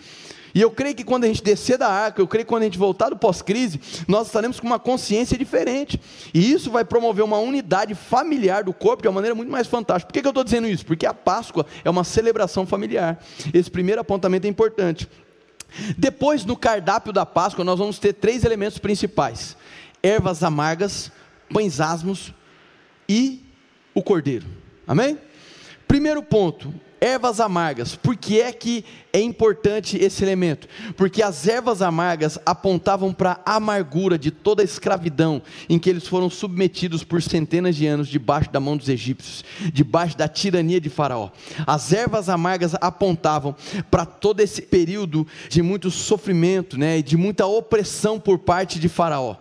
[0.55, 2.67] E eu creio que quando a gente descer da arca, eu creio que quando a
[2.67, 5.99] gente voltar do pós-crise, nós estaremos com uma consciência diferente.
[6.35, 10.09] E isso vai promover uma unidade familiar do corpo de uma maneira muito mais fantástica.
[10.09, 10.85] Por que, que eu estou dizendo isso?
[10.85, 13.19] Porque a Páscoa é uma celebração familiar.
[13.55, 15.09] Esse primeiro apontamento é importante.
[15.97, 19.57] Depois, no cardápio da Páscoa, nós vamos ter três elementos principais.
[20.03, 21.11] Ervas amargas,
[21.53, 22.35] pães asmos
[23.09, 23.45] e
[23.95, 24.47] o cordeiro.
[24.87, 25.19] Amém?
[25.87, 26.73] Primeiro ponto,
[27.03, 27.97] ervas amargas.
[27.97, 30.69] Por que é que é importante esse elemento?
[30.97, 36.07] Porque as ervas amargas apontavam para a amargura de toda a escravidão em que eles
[36.07, 40.89] foram submetidos por centenas de anos debaixo da mão dos egípcios, debaixo da tirania de
[40.89, 41.31] Faraó.
[41.67, 43.55] As ervas amargas apontavam
[43.91, 49.37] para todo esse período de muito sofrimento, né, de muita opressão por parte de Faraó.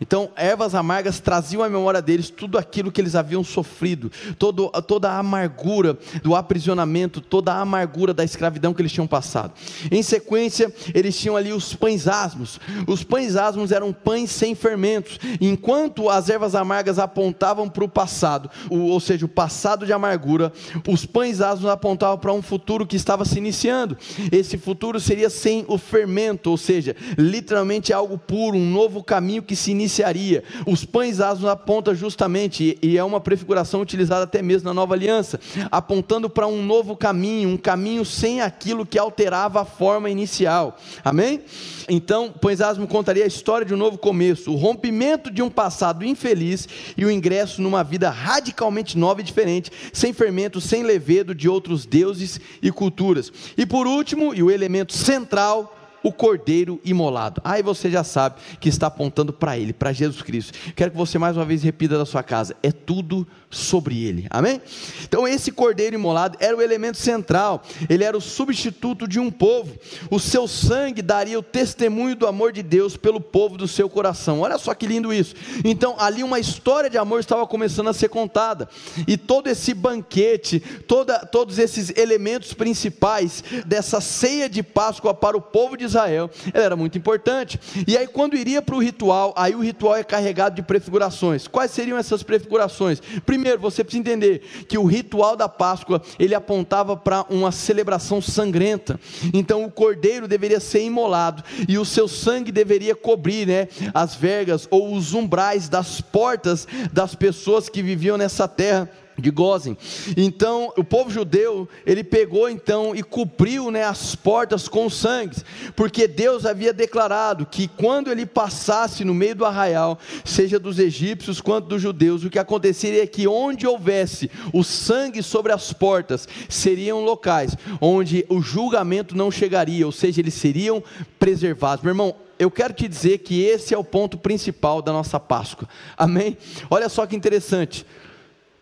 [0.00, 5.10] Então, ervas amargas traziam à memória deles tudo aquilo que eles haviam sofrido, todo, toda
[5.10, 9.54] a amargura do aprisionamento, toda a amargura da escravidão que eles tinham passado.
[9.90, 12.60] Em sequência, eles tinham ali os pães asmos.
[12.86, 18.50] Os pães asmos eram pães sem fermentos, enquanto as ervas amargas apontavam para o passado,
[18.70, 20.52] ou seja, o passado de amargura,
[20.86, 23.96] os pães asmos apontavam para um futuro que estava se iniciando.
[24.30, 29.56] Esse futuro seria sem o fermento, ou seja, literalmente algo puro, um novo caminho que
[29.56, 30.42] se inicia iniciaria.
[30.66, 35.40] Os pães asmos apontam justamente, e é uma prefiguração utilizada até mesmo na nova aliança,
[35.70, 40.76] apontando para um novo caminho, um caminho sem aquilo que alterava a forma inicial.
[41.04, 41.40] Amém?
[41.88, 46.04] Então, pães asmos contaria a história de um novo começo, o rompimento de um passado
[46.04, 51.48] infeliz e o ingresso numa vida radicalmente nova e diferente, sem fermento, sem levedo de
[51.48, 53.32] outros deuses e culturas.
[53.56, 55.75] E por último, e o elemento central,
[56.06, 57.42] o cordeiro imolado.
[57.42, 60.56] Aí você já sabe que está apontando para ele, para Jesus Cristo.
[60.76, 64.24] Quero que você mais uma vez repita da sua casa: é tudo sobre ele.
[64.30, 64.62] Amém?
[65.02, 67.60] Então esse cordeiro imolado era o elemento central.
[67.88, 69.76] Ele era o substituto de um povo.
[70.08, 74.40] O seu sangue daria o testemunho do amor de Deus pelo povo do seu coração.
[74.40, 75.34] Olha só que lindo isso.
[75.64, 78.68] Então ali uma história de amor estava começando a ser contada.
[79.08, 85.40] E todo esse banquete, toda, todos esses elementos principais dessa ceia de Páscoa para o
[85.40, 87.58] povo de Israel Israel, ela era muito importante.
[87.86, 91.48] E aí, quando iria para o ritual, aí o ritual é carregado de prefigurações.
[91.48, 93.00] Quais seriam essas prefigurações?
[93.24, 99.00] Primeiro, você precisa entender que o ritual da Páscoa ele apontava para uma celebração sangrenta.
[99.32, 104.68] Então, o cordeiro deveria ser imolado e o seu sangue deveria cobrir, né, as vergas
[104.70, 109.76] ou os umbrais das portas das pessoas que viviam nessa terra de Gozem.
[110.16, 115.36] Então, o povo judeu, ele pegou então e cobriu né, as portas com sangue,
[115.74, 121.40] porque Deus havia declarado que quando ele passasse no meio do arraial, seja dos egípcios
[121.40, 126.28] quanto dos judeus, o que aconteceria é que onde houvesse o sangue sobre as portas,
[126.48, 130.82] seriam locais onde o julgamento não chegaria, ou seja, eles seriam
[131.18, 131.82] preservados.
[131.82, 135.68] Meu irmão, eu quero te dizer que esse é o ponto principal da nossa Páscoa.
[135.96, 136.36] Amém?
[136.70, 137.86] Olha só que interessante.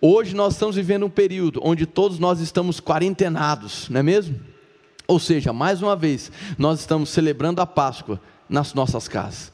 [0.01, 4.39] Hoje nós estamos vivendo um período onde todos nós estamos quarentenados, não é mesmo?
[5.07, 9.54] Ou seja, mais uma vez, nós estamos celebrando a Páscoa nas nossas casas.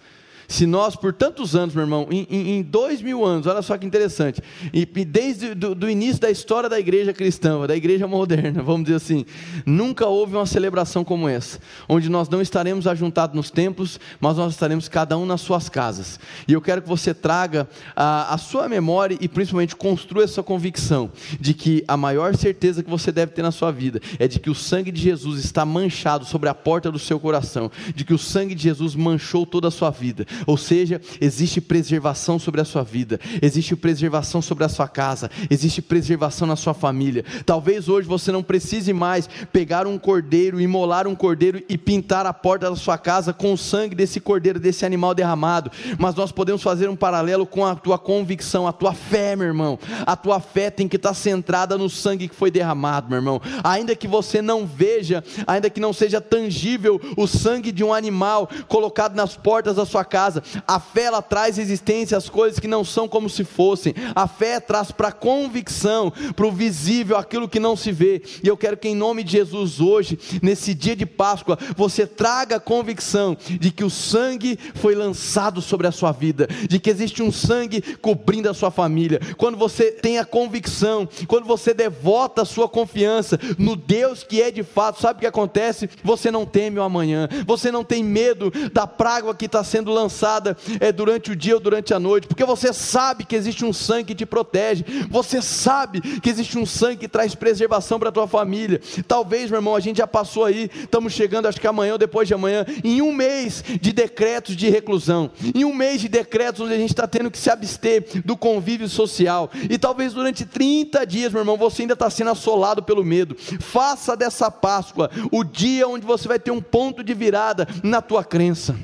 [0.50, 3.86] Se nós, por tantos anos, meu irmão, em, em, dois mil anos, olha só que
[3.86, 4.42] interessante,
[4.74, 8.96] e, e desde do início da história da igreja cristã, da igreja moderna, vamos dizer
[8.96, 9.24] assim,
[9.64, 14.52] nunca houve uma celebração como essa, onde nós não estaremos ajuntados nos templos, mas nós
[14.52, 16.18] estaremos cada um nas suas casas.
[16.48, 21.12] E eu quero que você traga a, a sua memória e principalmente construa essa convicção
[21.38, 24.50] de que a maior certeza que você deve ter na sua vida é de que
[24.50, 28.18] o sangue de Jesus está manchado sobre a porta do seu coração, de que o
[28.18, 32.82] sangue de Jesus manchou toda a sua vida ou seja, existe preservação sobre a sua
[32.82, 37.24] vida, existe preservação sobre a sua casa, existe preservação na sua família.
[37.44, 42.32] Talvez hoje você não precise mais pegar um cordeiro, imolar um cordeiro e pintar a
[42.32, 46.62] porta da sua casa com o sangue desse cordeiro, desse animal derramado, mas nós podemos
[46.62, 49.78] fazer um paralelo com a tua convicção, a tua fé, meu irmão.
[50.06, 53.40] A tua fé tem que estar centrada no sangue que foi derramado, meu irmão.
[53.64, 58.48] Ainda que você não veja, ainda que não seja tangível o sangue de um animal
[58.68, 60.42] colocado nas portas da sua casa, casa.
[60.66, 63.94] A fé ela traz existência às coisas que não são como se fossem.
[64.14, 68.22] A fé traz para a convicção, para o visível, aquilo que não se vê.
[68.42, 72.56] E eu quero que em nome de Jesus hoje, nesse dia de Páscoa, você traga
[72.56, 77.22] a convicção de que o sangue foi lançado sobre a sua vida, de que existe
[77.22, 79.20] um sangue cobrindo a sua família.
[79.36, 84.50] Quando você tem a convicção, quando você devota a sua confiança no Deus que é
[84.50, 85.88] de fato, sabe o que acontece?
[86.04, 90.09] Você não teme o amanhã, você não tem medo da praga que está sendo lançada
[90.10, 93.72] lançada é, durante o dia ou durante a noite, porque você sabe que existe um
[93.72, 98.12] sangue que te protege, você sabe que existe um sangue que traz preservação para a
[98.12, 98.80] tua família.
[99.06, 102.26] Talvez, meu irmão, a gente já passou aí, estamos chegando, acho que amanhã ou depois
[102.26, 106.74] de amanhã, em um mês de decretos de reclusão, em um mês de decretos onde
[106.74, 111.32] a gente está tendo que se abster do convívio social, e talvez durante 30 dias,
[111.32, 113.36] meu irmão, você ainda está sendo assolado pelo medo.
[113.60, 118.24] Faça dessa Páscoa o dia onde você vai ter um ponto de virada na tua
[118.24, 118.74] crença.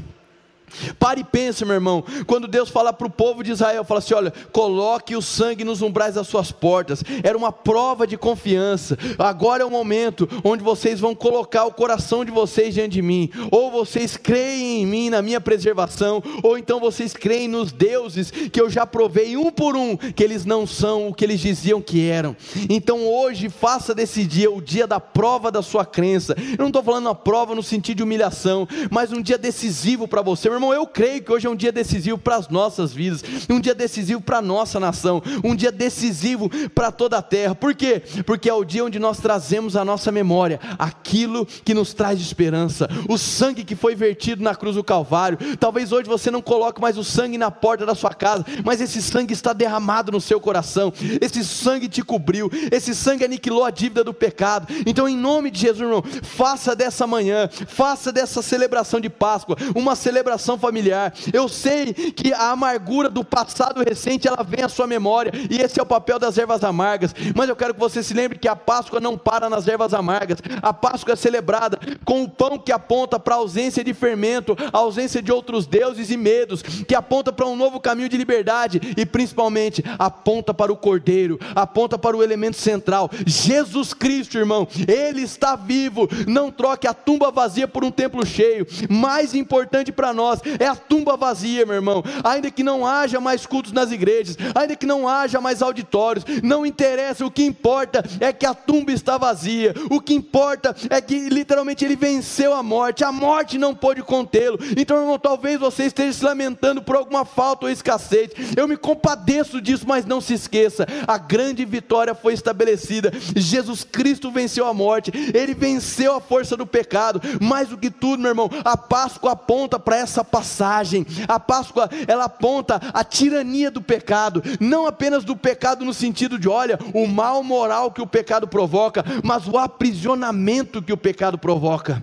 [0.98, 4.14] Pare e pense, meu irmão, quando Deus fala para o povo de Israel, fala assim:
[4.14, 8.98] olha, coloque o sangue nos umbrais das suas portas, era uma prova de confiança.
[9.18, 13.30] Agora é o momento onde vocês vão colocar o coração de vocês diante de mim,
[13.50, 18.60] ou vocês creem em mim, na minha preservação, ou então vocês creem nos deuses que
[18.60, 22.08] eu já provei um por um, que eles não são o que eles diziam que
[22.08, 22.36] eram.
[22.68, 26.34] Então hoje, faça desse dia o dia da prova da sua crença.
[26.52, 30.22] Eu não estou falando uma prova no sentido de humilhação, mas um dia decisivo para
[30.22, 33.60] você, irmão eu creio que hoje é um dia decisivo para as nossas vidas, um
[33.60, 37.54] dia decisivo para a nossa nação, um dia decisivo para toda a terra.
[37.54, 38.02] Por quê?
[38.24, 42.88] Porque é o dia onde nós trazemos à nossa memória aquilo que nos traz esperança,
[43.08, 45.38] o sangue que foi vertido na cruz do Calvário.
[45.58, 49.02] Talvez hoje você não coloque mais o sangue na porta da sua casa, mas esse
[49.02, 54.04] sangue está derramado no seu coração, esse sangue te cobriu, esse sangue aniquilou a dívida
[54.04, 54.72] do pecado.
[54.86, 59.94] Então, em nome de Jesus, irmão, faça dessa manhã, faça dessa celebração de Páscoa uma
[59.96, 61.12] celebração familiar.
[61.32, 65.80] Eu sei que a amargura do passado recente ela vem à sua memória, e esse
[65.80, 67.14] é o papel das ervas amargas.
[67.34, 70.38] Mas eu quero que você se lembre que a Páscoa não para nas ervas amargas.
[70.62, 74.78] A Páscoa é celebrada com o pão que aponta para a ausência de fermento, a
[74.78, 79.06] ausência de outros deuses e medos, que aponta para um novo caminho de liberdade e
[79.06, 84.68] principalmente aponta para o Cordeiro, aponta para o elemento central, Jesus Cristo, irmão.
[84.86, 86.08] Ele está vivo.
[86.26, 88.66] Não troque a tumba vazia por um templo cheio.
[88.88, 92.02] Mais importante para nós é a tumba vazia, meu irmão.
[92.24, 96.64] Ainda que não haja mais cultos nas igrejas, ainda que não haja mais auditórios, não
[96.64, 99.74] interessa, o que importa é que a tumba está vazia.
[99.90, 103.04] O que importa é que literalmente ele venceu a morte.
[103.04, 104.58] A morte não pôde contê-lo.
[104.76, 108.30] Então, irmão, talvez você esteja se lamentando por alguma falta ou escassez.
[108.56, 113.12] Eu me compadeço disso, mas não se esqueça, a grande vitória foi estabelecida.
[113.34, 115.10] Jesus Cristo venceu a morte.
[115.34, 117.20] Ele venceu a força do pecado.
[117.40, 121.06] Mais do que tudo, meu irmão, a Páscoa aponta para essa passagem.
[121.26, 126.48] A Páscoa, ela aponta a tirania do pecado, não apenas do pecado no sentido de,
[126.48, 132.02] olha, o mal moral que o pecado provoca, mas o aprisionamento que o pecado provoca.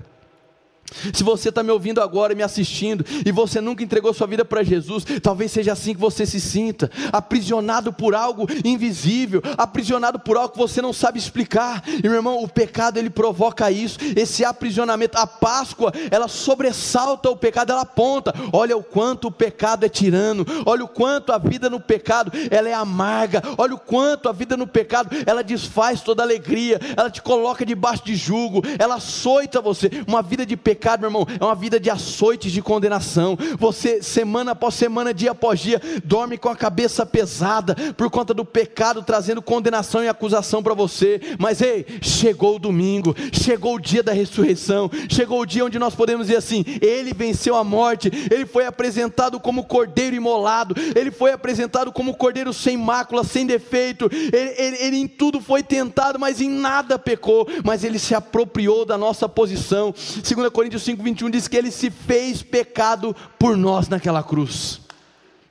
[1.13, 4.63] Se você está me ouvindo agora, me assistindo, e você nunca entregou sua vida para
[4.63, 10.53] Jesus, talvez seja assim que você se sinta, aprisionado por algo invisível, aprisionado por algo
[10.53, 11.83] que você não sabe explicar.
[11.87, 15.17] E meu irmão, o pecado ele provoca isso, esse aprisionamento.
[15.17, 18.33] A Páscoa, ela sobressalta o pecado, ela aponta.
[18.51, 22.69] Olha o quanto o pecado é tirano, olha o quanto a vida no pecado ela
[22.69, 27.21] é amarga, olha o quanto a vida no pecado ela desfaz toda alegria, ela te
[27.21, 29.89] coloca debaixo de jugo, ela açoita você.
[30.07, 33.37] Uma vida de pecado pecado, meu irmão, é uma vida de açoites de condenação.
[33.57, 38.43] Você, semana após semana, dia após dia, dorme com a cabeça pesada por conta do
[38.43, 41.21] pecado, trazendo condenação e acusação para você.
[41.39, 45.95] Mas ei, chegou o domingo, chegou o dia da ressurreição, chegou o dia onde nós
[45.95, 51.31] podemos dizer assim: Ele venceu a morte, Ele foi apresentado como cordeiro imolado, Ele foi
[51.31, 54.09] apresentado como cordeiro sem mácula, sem defeito.
[54.11, 57.47] Ele, ele, ele em tudo foi tentado, mas em nada pecou.
[57.63, 59.93] Mas Ele se apropriou da nossa posição.
[59.93, 64.79] 2 Coríntios Coríntios 5, 21 diz que ele se fez pecado por nós naquela cruz.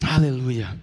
[0.03, 0.75] Aleluia.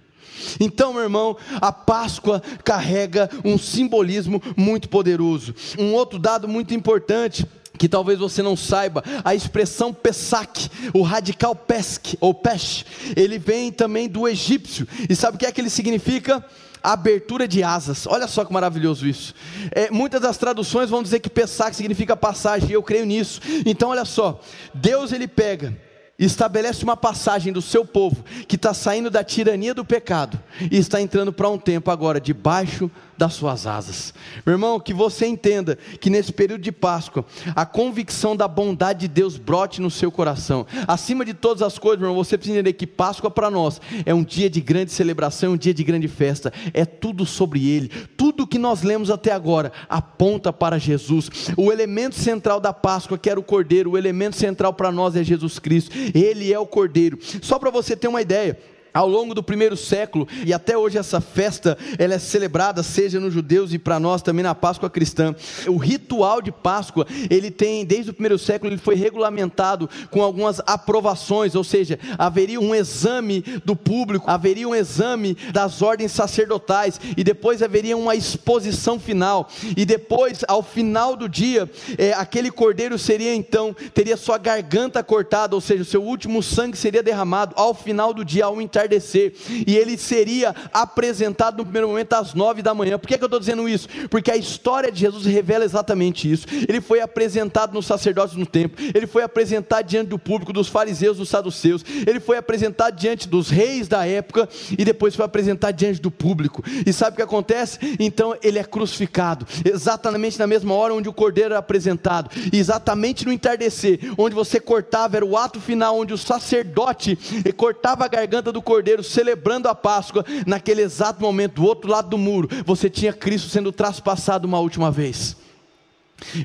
[0.60, 5.52] Então, meu irmão, a Páscoa carrega um simbolismo muito poderoso.
[5.76, 7.44] Um outro dado muito importante
[7.80, 12.84] que talvez você não saiba, a expressão Pesach, o radical Pesk ou Pesh,
[13.16, 14.86] ele vem também do egípcio.
[15.08, 16.44] E sabe o que é que ele significa?
[16.82, 18.06] abertura de asas.
[18.06, 19.34] Olha só que maravilhoso isso.
[19.70, 23.38] É, muitas das traduções vão dizer que Pesach significa passagem, e eu creio nisso.
[23.66, 24.40] Então, olha só,
[24.72, 25.76] Deus ele pega
[26.18, 30.38] estabelece uma passagem do seu povo que está saindo da tirania do pecado
[30.70, 32.90] e está entrando para um tempo agora debaixo
[33.20, 34.14] das suas asas.
[34.46, 37.22] Meu irmão, que você entenda que nesse período de Páscoa,
[37.54, 40.66] a convicção da bondade de Deus brote no seu coração.
[40.88, 44.14] Acima de todas as coisas, meu irmão, você precisa entender que Páscoa para nós é
[44.14, 46.50] um dia de grande celebração, é um dia de grande festa.
[46.72, 47.88] É tudo sobre Ele.
[48.16, 51.28] Tudo que nós lemos até agora aponta para Jesus.
[51.58, 55.22] O elemento central da Páscoa, que era o Cordeiro, o elemento central para nós é
[55.22, 55.94] Jesus Cristo.
[56.14, 57.18] Ele é o Cordeiro.
[57.42, 58.58] Só para você ter uma ideia
[58.92, 63.32] ao longo do primeiro século e até hoje essa festa ela é celebrada seja nos
[63.32, 65.34] judeus e para nós também na Páscoa cristã.
[65.66, 70.60] O ritual de Páscoa ele tem desde o primeiro século ele foi regulamentado com algumas
[70.66, 77.24] aprovações, ou seja, haveria um exame do público, haveria um exame das ordens sacerdotais e
[77.24, 83.34] depois haveria uma exposição final e depois ao final do dia é, aquele cordeiro seria
[83.34, 88.12] então teria sua garganta cortada, ou seja, o seu último sangue seria derramado ao final
[88.12, 89.32] do dia ao entardecer entardecer,
[89.66, 92.98] e ele seria apresentado no primeiro momento às nove da manhã.
[92.98, 93.88] Por que, que eu estou dizendo isso?
[94.08, 96.46] Porque a história de Jesus revela exatamente isso.
[96.68, 101.18] Ele foi apresentado nos sacerdotes no templo, ele foi apresentado diante do público, dos fariseus,
[101.18, 106.00] dos saduceus, ele foi apresentado diante dos reis da época e depois foi apresentado diante
[106.00, 106.62] do público.
[106.86, 107.78] E sabe o que acontece?
[107.98, 113.32] Então ele é crucificado, exatamente na mesma hora onde o cordeiro era apresentado, exatamente no
[113.32, 117.18] entardecer, onde você cortava, era o ato final, onde o sacerdote
[117.56, 122.16] cortava a garganta do cordeiro, celebrando a Páscoa, naquele exato momento, do outro lado do
[122.16, 125.36] muro, você tinha Cristo sendo traspassado uma última vez.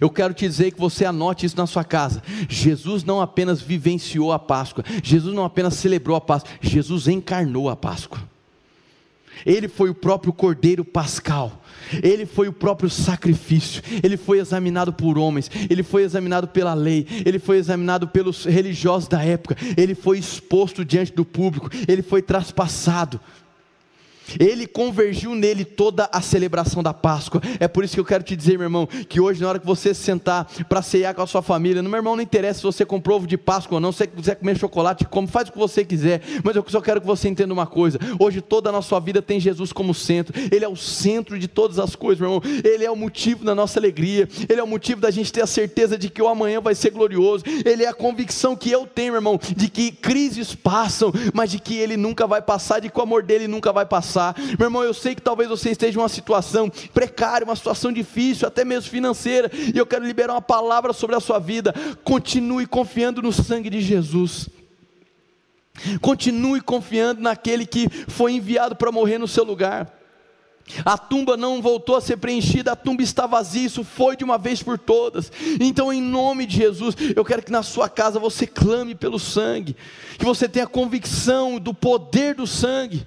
[0.01, 2.23] Eu quero te dizer que você anote isso na sua casa.
[2.49, 7.75] Jesus não apenas vivenciou a Páscoa, Jesus não apenas celebrou a Páscoa, Jesus encarnou a
[7.75, 8.34] Páscoa.
[9.45, 11.63] Ele foi o próprio Cordeiro Pascal.
[12.03, 13.81] Ele foi o próprio sacrifício.
[14.03, 15.49] Ele foi examinado por homens.
[15.69, 17.07] Ele foi examinado pela lei.
[17.25, 19.55] Ele foi examinado pelos religiosos da época.
[19.77, 21.69] Ele foi exposto diante do público.
[21.87, 23.19] Ele foi traspassado.
[24.39, 27.41] Ele convergiu nele toda a celebração da Páscoa.
[27.59, 29.65] É por isso que eu quero te dizer, meu irmão, que hoje, na hora que
[29.65, 32.85] você se sentar para ceiar com a sua família, meu irmão, não interessa se você
[32.85, 35.57] comprou ovo de Páscoa ou não, se você quiser comer chocolate, come, faz o que
[35.57, 38.99] você quiser, mas eu só quero que você entenda uma coisa: hoje toda a nossa
[38.99, 42.61] vida tem Jesus como centro, Ele é o centro de todas as coisas, meu irmão,
[42.63, 45.47] Ele é o motivo da nossa alegria, Ele é o motivo da gente ter a
[45.47, 49.13] certeza de que o amanhã vai ser glorioso, Ele é a convicção que eu tenho,
[49.13, 52.99] meu irmão, de que crises passam, mas de que Ele nunca vai passar, de que
[52.99, 54.35] o amor dele nunca vai passar passar.
[54.57, 58.47] Meu irmão, eu sei que talvez você esteja em uma situação precária, uma situação difícil,
[58.47, 61.73] até mesmo financeira, e eu quero liberar uma palavra sobre a sua vida.
[62.03, 64.49] Continue confiando no sangue de Jesus.
[66.01, 69.91] Continue confiando naquele que foi enviado para morrer no seu lugar.
[70.83, 74.37] A tumba não voltou a ser preenchida, a tumba está vazia, isso foi de uma
[74.37, 75.31] vez por todas.
[75.59, 79.75] Então, em nome de Jesus, eu quero que na sua casa você clame pelo sangue,
[80.17, 83.05] que você tenha convicção do poder do sangue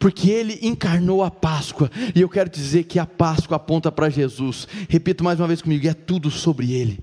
[0.00, 4.66] porque ele encarnou a Páscoa, e eu quero dizer que a Páscoa aponta para Jesus.
[4.88, 6.98] Repito mais uma vez comigo, é tudo sobre ele.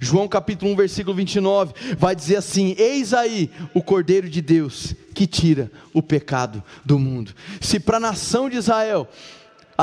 [0.00, 5.26] João capítulo 1, versículo 29, vai dizer assim: Eis aí o Cordeiro de Deus que
[5.26, 7.32] tira o pecado do mundo.
[7.60, 9.08] Se para a nação de Israel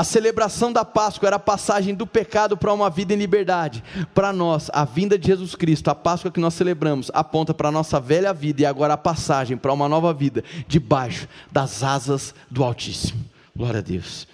[0.00, 3.84] a celebração da Páscoa era a passagem do pecado para uma vida em liberdade.
[4.14, 7.72] Para nós, a vinda de Jesus Cristo, a Páscoa que nós celebramos, aponta para a
[7.72, 12.64] nossa velha vida e agora a passagem para uma nova vida debaixo das asas do
[12.64, 13.22] Altíssimo.
[13.54, 14.26] Glória a Deus.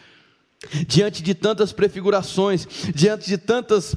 [0.86, 2.64] Diante de tantas prefigurações,
[2.94, 3.96] diante de tantas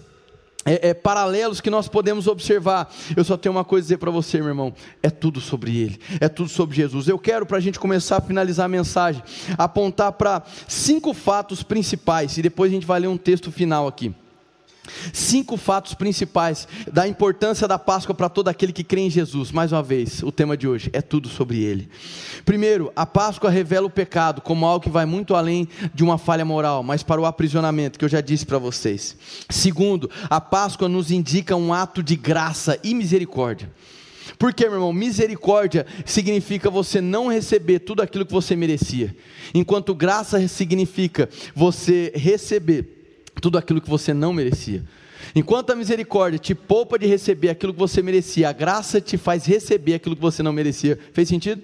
[0.65, 2.93] é, é, paralelos que nós podemos observar.
[3.15, 5.99] Eu só tenho uma coisa a dizer para você, meu irmão: é tudo sobre Ele,
[6.19, 7.07] é tudo sobre Jesus.
[7.07, 9.23] Eu quero, para a gente começar a finalizar a mensagem,
[9.57, 14.13] apontar para cinco fatos principais, e depois a gente vai ler um texto final aqui.
[15.13, 19.51] Cinco fatos principais da importância da Páscoa para todo aquele que crê em Jesus.
[19.51, 21.89] Mais uma vez, o tema de hoje é tudo sobre ele.
[22.45, 26.45] Primeiro, a Páscoa revela o pecado como algo que vai muito além de uma falha
[26.45, 29.15] moral, mas para o aprisionamento, que eu já disse para vocês.
[29.49, 33.69] Segundo, a Páscoa nos indica um ato de graça e misericórdia.
[34.37, 39.15] Porque, meu irmão, misericórdia significa você não receber tudo aquilo que você merecia,
[39.53, 42.98] enquanto graça significa você receber
[43.39, 44.83] tudo aquilo que você não merecia.
[45.35, 49.45] Enquanto a misericórdia te poupa de receber aquilo que você merecia, a graça te faz
[49.45, 50.97] receber aquilo que você não merecia.
[51.13, 51.61] Fez sentido?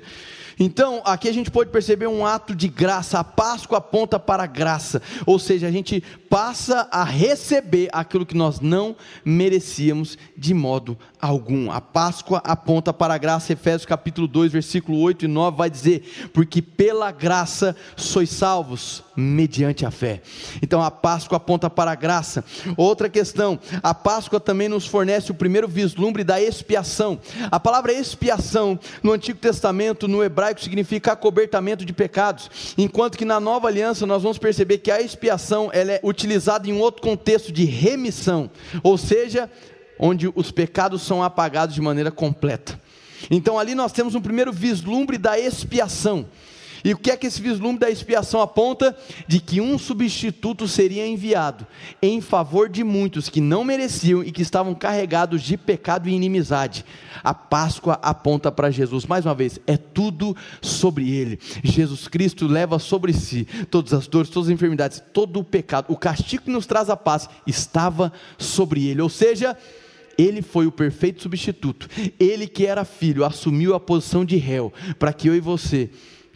[0.58, 3.20] Então, aqui a gente pode perceber um ato de graça.
[3.20, 8.38] A Páscoa aponta para a graça, ou seja, a gente passa a receber aquilo que
[8.38, 11.72] nós não merecíamos de modo algum.
[11.72, 13.52] A Páscoa aponta para a graça.
[13.52, 19.86] Efésios capítulo 2, versículo 8 e 9 vai dizer: "Porque pela graça sois salvos mediante
[19.86, 20.22] a fé".
[20.61, 22.43] Então a Páscoa aponta para a graça.
[22.78, 27.20] Outra questão, a Páscoa também nos fornece o primeiro vislumbre da expiação.
[27.51, 33.39] A palavra expiação no Antigo Testamento, no hebraico significa acobertamento de pecados, enquanto que na
[33.39, 37.51] Nova Aliança nós vamos perceber que a expiação ela é utilizada em um outro contexto
[37.51, 38.49] de remissão,
[38.84, 39.49] ou seja,
[39.99, 42.80] onde os pecados são apagados de maneira completa.
[43.30, 46.26] Então ali nós temos um primeiro vislumbre da expiação.
[46.86, 48.96] E o que é que esse vislumbre da expiação aponta?
[49.28, 51.66] De que um substituto seria enviado
[52.00, 56.86] em favor de muitos que não mereciam e que estavam carregados de pecado e inimizade.
[57.24, 59.08] A Páscoa aponta para Jesus.
[59.08, 61.40] Mais uma vez, é tudo sobre ele.
[61.64, 65.88] Jesus Cristo leva sobre si todas as dores, todas as enfermidades, todo o pecado.
[65.90, 69.02] O castigo que nos traz a paz estava sobre ele.
[69.02, 69.58] Ou seja,
[70.20, 71.90] ele foi o perfeito substituto.
[72.20, 75.90] Ele que era filho assumiu a posição de réu para que eu e você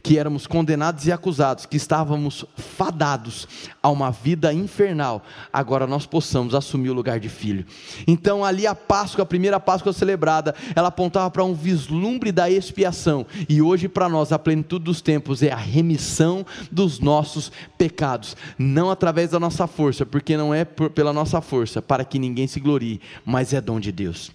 [0.09, 3.47] que éramos condenados e acusados, que estávamos fadados
[3.79, 5.21] a uma vida infernal,
[5.53, 7.63] agora nós possamos assumir o lugar de filho.
[8.07, 13.23] Então, ali a Páscoa, a primeira Páscoa celebrada, ela apontava para um vislumbre da expiação,
[13.47, 18.89] e hoje para nós a plenitude dos tempos é a remissão dos nossos pecados, não
[18.89, 22.59] através da nossa força, porque não é por, pela nossa força, para que ninguém se
[22.59, 24.31] glorie, mas é dom de Deus.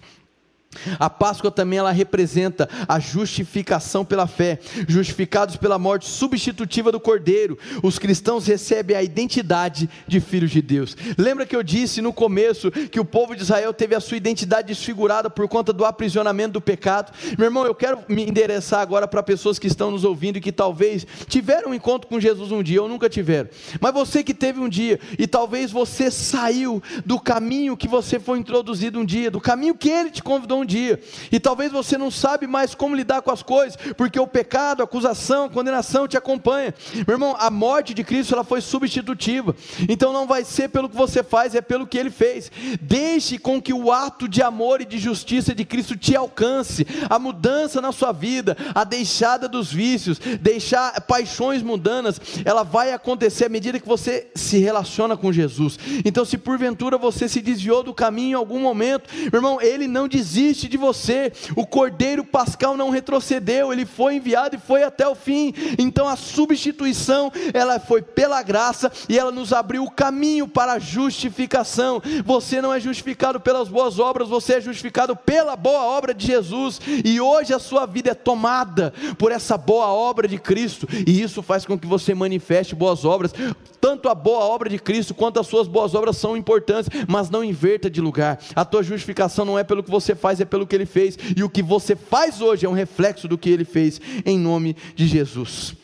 [0.99, 7.57] A Páscoa também ela representa a justificação pela fé, justificados pela morte substitutiva do Cordeiro.
[7.83, 10.95] Os cristãos recebem a identidade de filhos de Deus.
[11.17, 14.67] Lembra que eu disse no começo que o povo de Israel teve a sua identidade
[14.67, 17.11] desfigurada por conta do aprisionamento do pecado?
[17.37, 20.51] Meu irmão, eu quero me endereçar agora para pessoas que estão nos ouvindo e que
[20.51, 23.49] talvez tiveram um encontro com Jesus um dia ou nunca tiveram.
[23.79, 28.39] Mas você que teve um dia e talvez você saiu do caminho que você foi
[28.39, 30.99] introduzido um dia, do caminho que ele te convidou um um dia,
[31.31, 34.85] e talvez você não sabe mais como lidar com as coisas, porque o pecado, a
[34.85, 36.73] acusação, a condenação te acompanha.
[37.07, 39.55] Meu irmão, a morte de Cristo ela foi substitutiva.
[39.87, 42.51] Então não vai ser pelo que você faz, é pelo que ele fez.
[42.81, 47.19] Deixe com que o ato de amor e de justiça de Cristo te alcance, a
[47.19, 53.49] mudança na sua vida, a deixada dos vícios, deixar paixões mundanas, ela vai acontecer à
[53.49, 55.77] medida que você se relaciona com Jesus.
[56.03, 60.07] Então, se porventura você se desviou do caminho em algum momento, meu irmão, ele não
[60.07, 61.31] desiste desiste de você.
[61.55, 65.53] O Cordeiro Pascal não retrocedeu, ele foi enviado e foi até o fim.
[65.77, 70.79] Então a substituição, ela foi pela graça e ela nos abriu o caminho para a
[70.79, 72.01] justificação.
[72.23, 76.79] Você não é justificado pelas boas obras, você é justificado pela boa obra de Jesus.
[77.03, 81.41] E hoje a sua vida é tomada por essa boa obra de Cristo, e isso
[81.41, 83.33] faz com que você manifeste boas obras.
[83.81, 87.43] Tanto a boa obra de Cristo quanto as suas boas obras são importantes, mas não
[87.43, 88.39] inverta de lugar.
[88.55, 91.43] A tua justificação não é pelo que você faz, é pelo que ele fez, e
[91.43, 95.07] o que você faz hoje é um reflexo do que ele fez, em nome de
[95.07, 95.75] Jesus.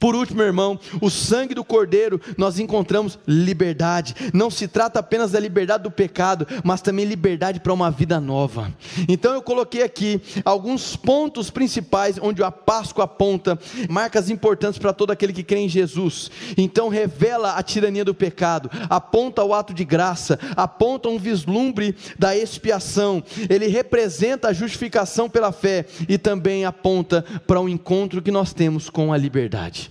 [0.00, 4.14] Por último, irmão, o sangue do Cordeiro, nós encontramos liberdade.
[4.32, 8.72] Não se trata apenas da liberdade do pecado, mas também liberdade para uma vida nova.
[9.06, 13.58] Então eu coloquei aqui alguns pontos principais onde a Páscoa aponta
[13.90, 16.30] marcas importantes para todo aquele que crê em Jesus.
[16.56, 22.34] Então revela a tirania do pecado, aponta o ato de graça, aponta um vislumbre da
[22.34, 23.22] expiação.
[23.50, 28.54] Ele representa a justificação pela fé e também aponta para o um encontro que nós
[28.54, 29.89] temos com a liberdade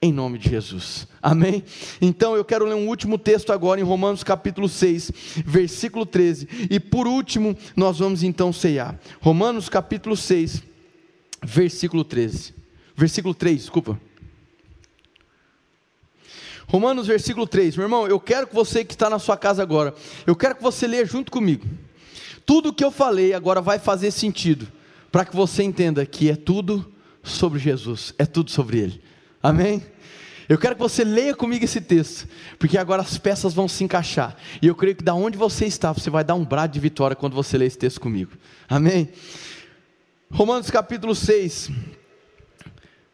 [0.00, 1.08] em nome de Jesus.
[1.22, 1.64] Amém?
[2.00, 5.10] Então eu quero ler um último texto agora em Romanos capítulo 6,
[5.46, 6.68] versículo 13.
[6.70, 8.98] E por último, nós vamos então ceiar.
[9.20, 10.62] Romanos capítulo 6,
[11.42, 12.54] versículo 13.
[12.96, 13.98] Versículo 3, desculpa.
[16.66, 19.94] Romanos versículo 3, meu irmão, eu quero que você que está na sua casa agora,
[20.26, 21.66] eu quero que você leia junto comigo.
[22.46, 24.66] Tudo o que eu falei agora vai fazer sentido,
[25.12, 26.92] para que você entenda que é tudo
[27.22, 29.02] sobre Jesus, é tudo sobre Ele.
[29.44, 29.82] Amém?
[30.48, 32.26] Eu quero que você leia comigo esse texto,
[32.58, 34.34] porque agora as peças vão se encaixar.
[34.62, 37.14] E eu creio que da onde você está, você vai dar um brado de vitória
[37.14, 38.32] quando você lê esse texto comigo.
[38.66, 39.10] Amém?
[40.30, 41.70] Romanos capítulo 6,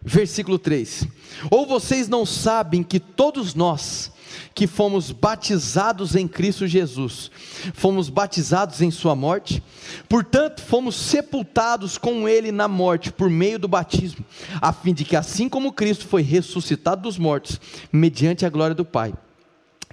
[0.00, 1.08] versículo 3.
[1.50, 4.12] Ou vocês não sabem que todos nós
[4.54, 7.30] que fomos batizados em Cristo Jesus,
[7.74, 9.62] fomos batizados em Sua morte,
[10.08, 14.24] portanto, fomos sepultados com Ele na morte por meio do batismo,
[14.60, 17.60] a fim de que, assim como Cristo foi ressuscitado dos mortos,
[17.92, 19.12] mediante a glória do Pai,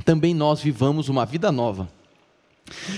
[0.06, 1.90] também nós vivamos uma vida nova.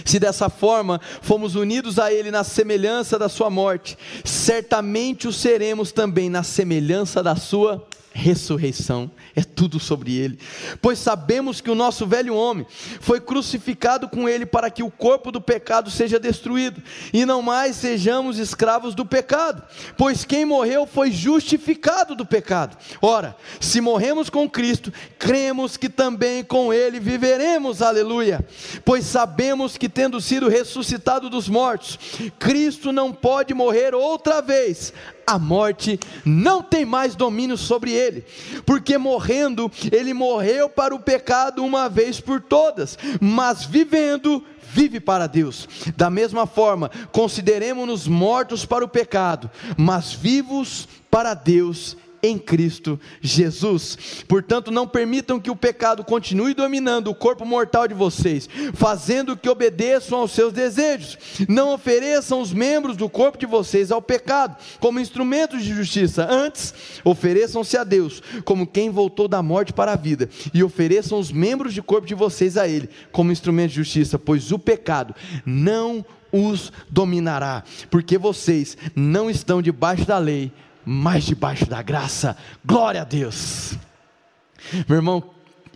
[0.04, 5.92] Se dessa forma fomos unidos a Ele na semelhança da Sua morte, certamente o seremos
[5.92, 7.86] também na semelhança da Sua
[8.20, 10.38] ressurreição, é tudo sobre ele.
[10.82, 12.66] Pois sabemos que o nosso velho homem
[13.00, 17.78] foi crucificado com ele para que o corpo do pecado seja destruído e não mais
[17.78, 19.64] sejamos escravos do pecado,
[19.98, 22.78] pois quem morreu foi justificado do pecado.
[23.02, 27.82] Ora, se morremos com Cristo, cremos que também com ele viveremos.
[27.82, 28.46] Aleluia.
[28.84, 31.98] Pois sabemos que tendo sido ressuscitado dos mortos,
[32.38, 34.94] Cristo não pode morrer outra vez
[35.30, 38.26] a morte não tem mais domínio sobre ele,
[38.66, 45.28] porque morrendo, ele morreu para o pecado uma vez por todas, mas vivendo, vive para
[45.28, 45.70] Deus.
[45.96, 53.98] Da mesma forma, consideremos-nos mortos para o pecado, mas vivos para Deus em Cristo Jesus.
[54.28, 59.50] Portanto, não permitam que o pecado continue dominando o corpo mortal de vocês, fazendo que
[59.50, 61.18] obedeçam aos seus desejos.
[61.48, 66.28] Não ofereçam os membros do corpo de vocês ao pecado como instrumentos de justiça.
[66.30, 71.32] Antes, ofereçam-se a Deus como quem voltou da morte para a vida, e ofereçam os
[71.32, 75.16] membros do corpo de vocês a Ele como instrumento de justiça, pois o pecado
[75.46, 80.52] não os dominará, porque vocês não estão debaixo da lei,
[80.90, 82.36] mais debaixo da graça.
[82.66, 83.76] Glória a Deus.
[84.88, 85.24] Meu irmão,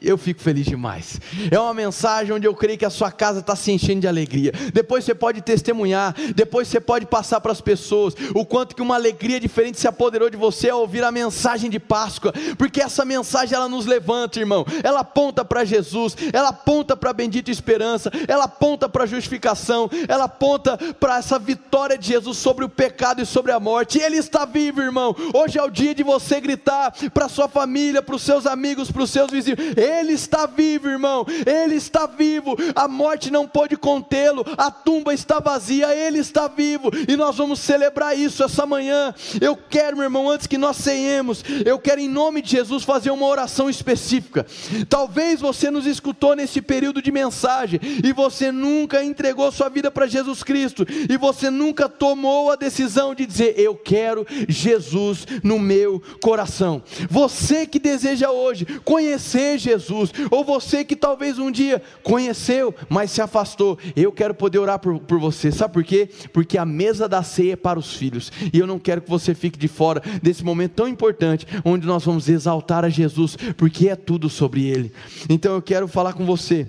[0.04, 1.20] eu fico feliz demais.
[1.50, 4.52] É uma mensagem onde eu creio que a sua casa está se enchendo de alegria.
[4.74, 8.96] Depois você pode testemunhar, depois você pode passar para as pessoas o quanto que uma
[8.96, 13.56] alegria diferente se apoderou de você ao ouvir a mensagem de Páscoa, porque essa mensagem
[13.56, 14.66] ela nos levanta, irmão.
[14.84, 19.90] Ela aponta para Jesus, ela aponta para a bendita esperança, ela aponta para a justificação,
[20.08, 24.00] ela aponta para essa vitória de Jesus sobre o pecado e sobre a morte.
[24.00, 25.16] Ele está vivo, irmão.
[25.34, 29.04] Hoje é o dia de você gritar para sua família, para os seus amigos, para
[29.04, 29.60] os seus vizinhos.
[30.00, 31.26] Ele está vivo, irmão.
[31.46, 32.56] Ele está vivo.
[32.76, 34.46] A morte não pode contê-lo.
[34.58, 35.94] A tumba está vazia.
[35.96, 36.90] Ele está vivo.
[37.08, 39.14] E nós vamos celebrar isso essa manhã.
[39.42, 43.12] Eu quero, meu irmão, antes que nós ceiemos, eu quero, em nome de Jesus, fazer
[43.12, 44.46] uma oração específica.
[44.90, 50.08] Talvez você nos escutou nesse período de mensagem e você nunca entregou sua vida para
[50.08, 56.02] Jesus Cristo e você nunca tomou a decisão de dizer: Eu quero Jesus no meu
[56.22, 56.82] coração.
[57.10, 63.12] Você que deseja hoje conhecer Jesus Jesus, ou você que talvez um dia conheceu, mas
[63.12, 66.10] se afastou, eu quero poder orar por, por você, sabe por quê?
[66.32, 69.34] Porque a mesa da ceia é para os filhos, e eu não quero que você
[69.34, 73.96] fique de fora desse momento tão importante, onde nós vamos exaltar a Jesus, porque é
[73.96, 74.92] tudo sobre Ele.
[75.30, 76.68] Então eu quero falar com você.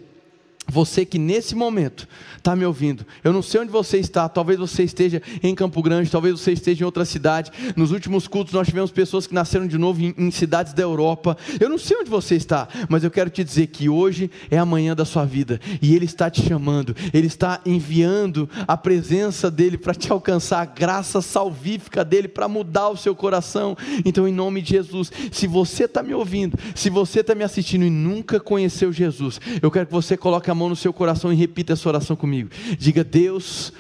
[0.69, 2.09] Você que nesse momento
[2.39, 6.11] está me ouvindo, eu não sei onde você está, talvez você esteja em Campo Grande,
[6.11, 7.51] talvez você esteja em outra cidade.
[7.77, 11.37] Nos últimos cultos nós tivemos pessoas que nasceram de novo em, em, cidades da Europa.
[11.61, 14.65] Eu não sei onde você está, mas eu quero te dizer que hoje é a
[14.65, 19.77] manhã da sua vida e Ele está te chamando, Ele está enviando a presença dEle
[19.77, 23.77] para te alcançar, a graça salvífica dEle para mudar o seu coração.
[24.05, 27.85] Então, em nome de Jesus, se você está me ouvindo, se você está me assistindo
[27.85, 31.33] e nunca conheceu Jesus, eu quero que você coloque a a mão no seu coração
[31.33, 32.51] e repita essa oração comigo.
[32.79, 33.73] Diga: Deus,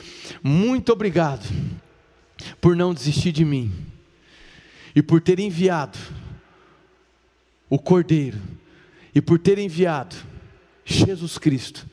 [0.43, 1.49] muito obrigado
[2.61, 3.73] por não desistir de mim
[4.95, 5.99] e por ter enviado
[7.71, 8.39] o Cordeiro
[9.15, 10.17] e por ter enviado
[10.85, 11.87] Jesus Cristo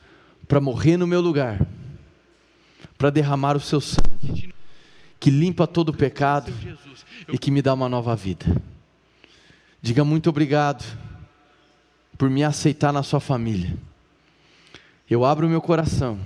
[0.46, 1.64] para morrer no meu lugar,
[2.98, 4.52] para derramar o seu sangue,
[5.18, 6.52] que limpa todo o pecado
[7.32, 8.44] e que me dá uma nova vida.
[9.80, 10.84] Diga muito obrigado
[12.18, 13.76] por me aceitar na sua família
[15.12, 16.18] eu abro o meu coração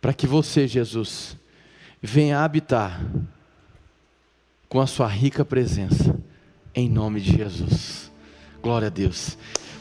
[0.00, 1.36] para que você, Jesus,
[2.00, 3.00] venha habitar
[4.68, 6.16] com a sua rica presença,
[6.74, 8.12] em nome de Jesus.
[8.62, 9.36] Glória a Deus.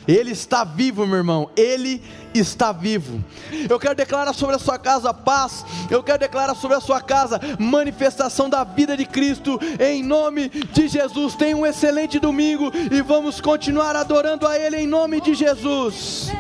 [0.08, 1.52] Ele está vivo, meu irmão.
[1.56, 2.02] Ele
[2.34, 3.22] está vivo.
[3.70, 5.66] Eu quero declarar sobre a sua casa paz.
[5.92, 9.60] Eu quero declarar sobre a sua casa manifestação da vida de Cristo.
[9.80, 11.36] Em nome de Jesus.
[11.36, 16.32] Tenha um excelente domingo e vamos continuar adorando a Ele em nome de Jesus.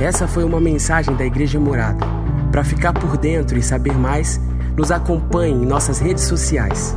[0.00, 2.06] Essa foi uma mensagem da Igreja Morada.
[2.52, 4.40] Para ficar por dentro e saber mais,
[4.76, 6.96] nos acompanhe em nossas redes sociais.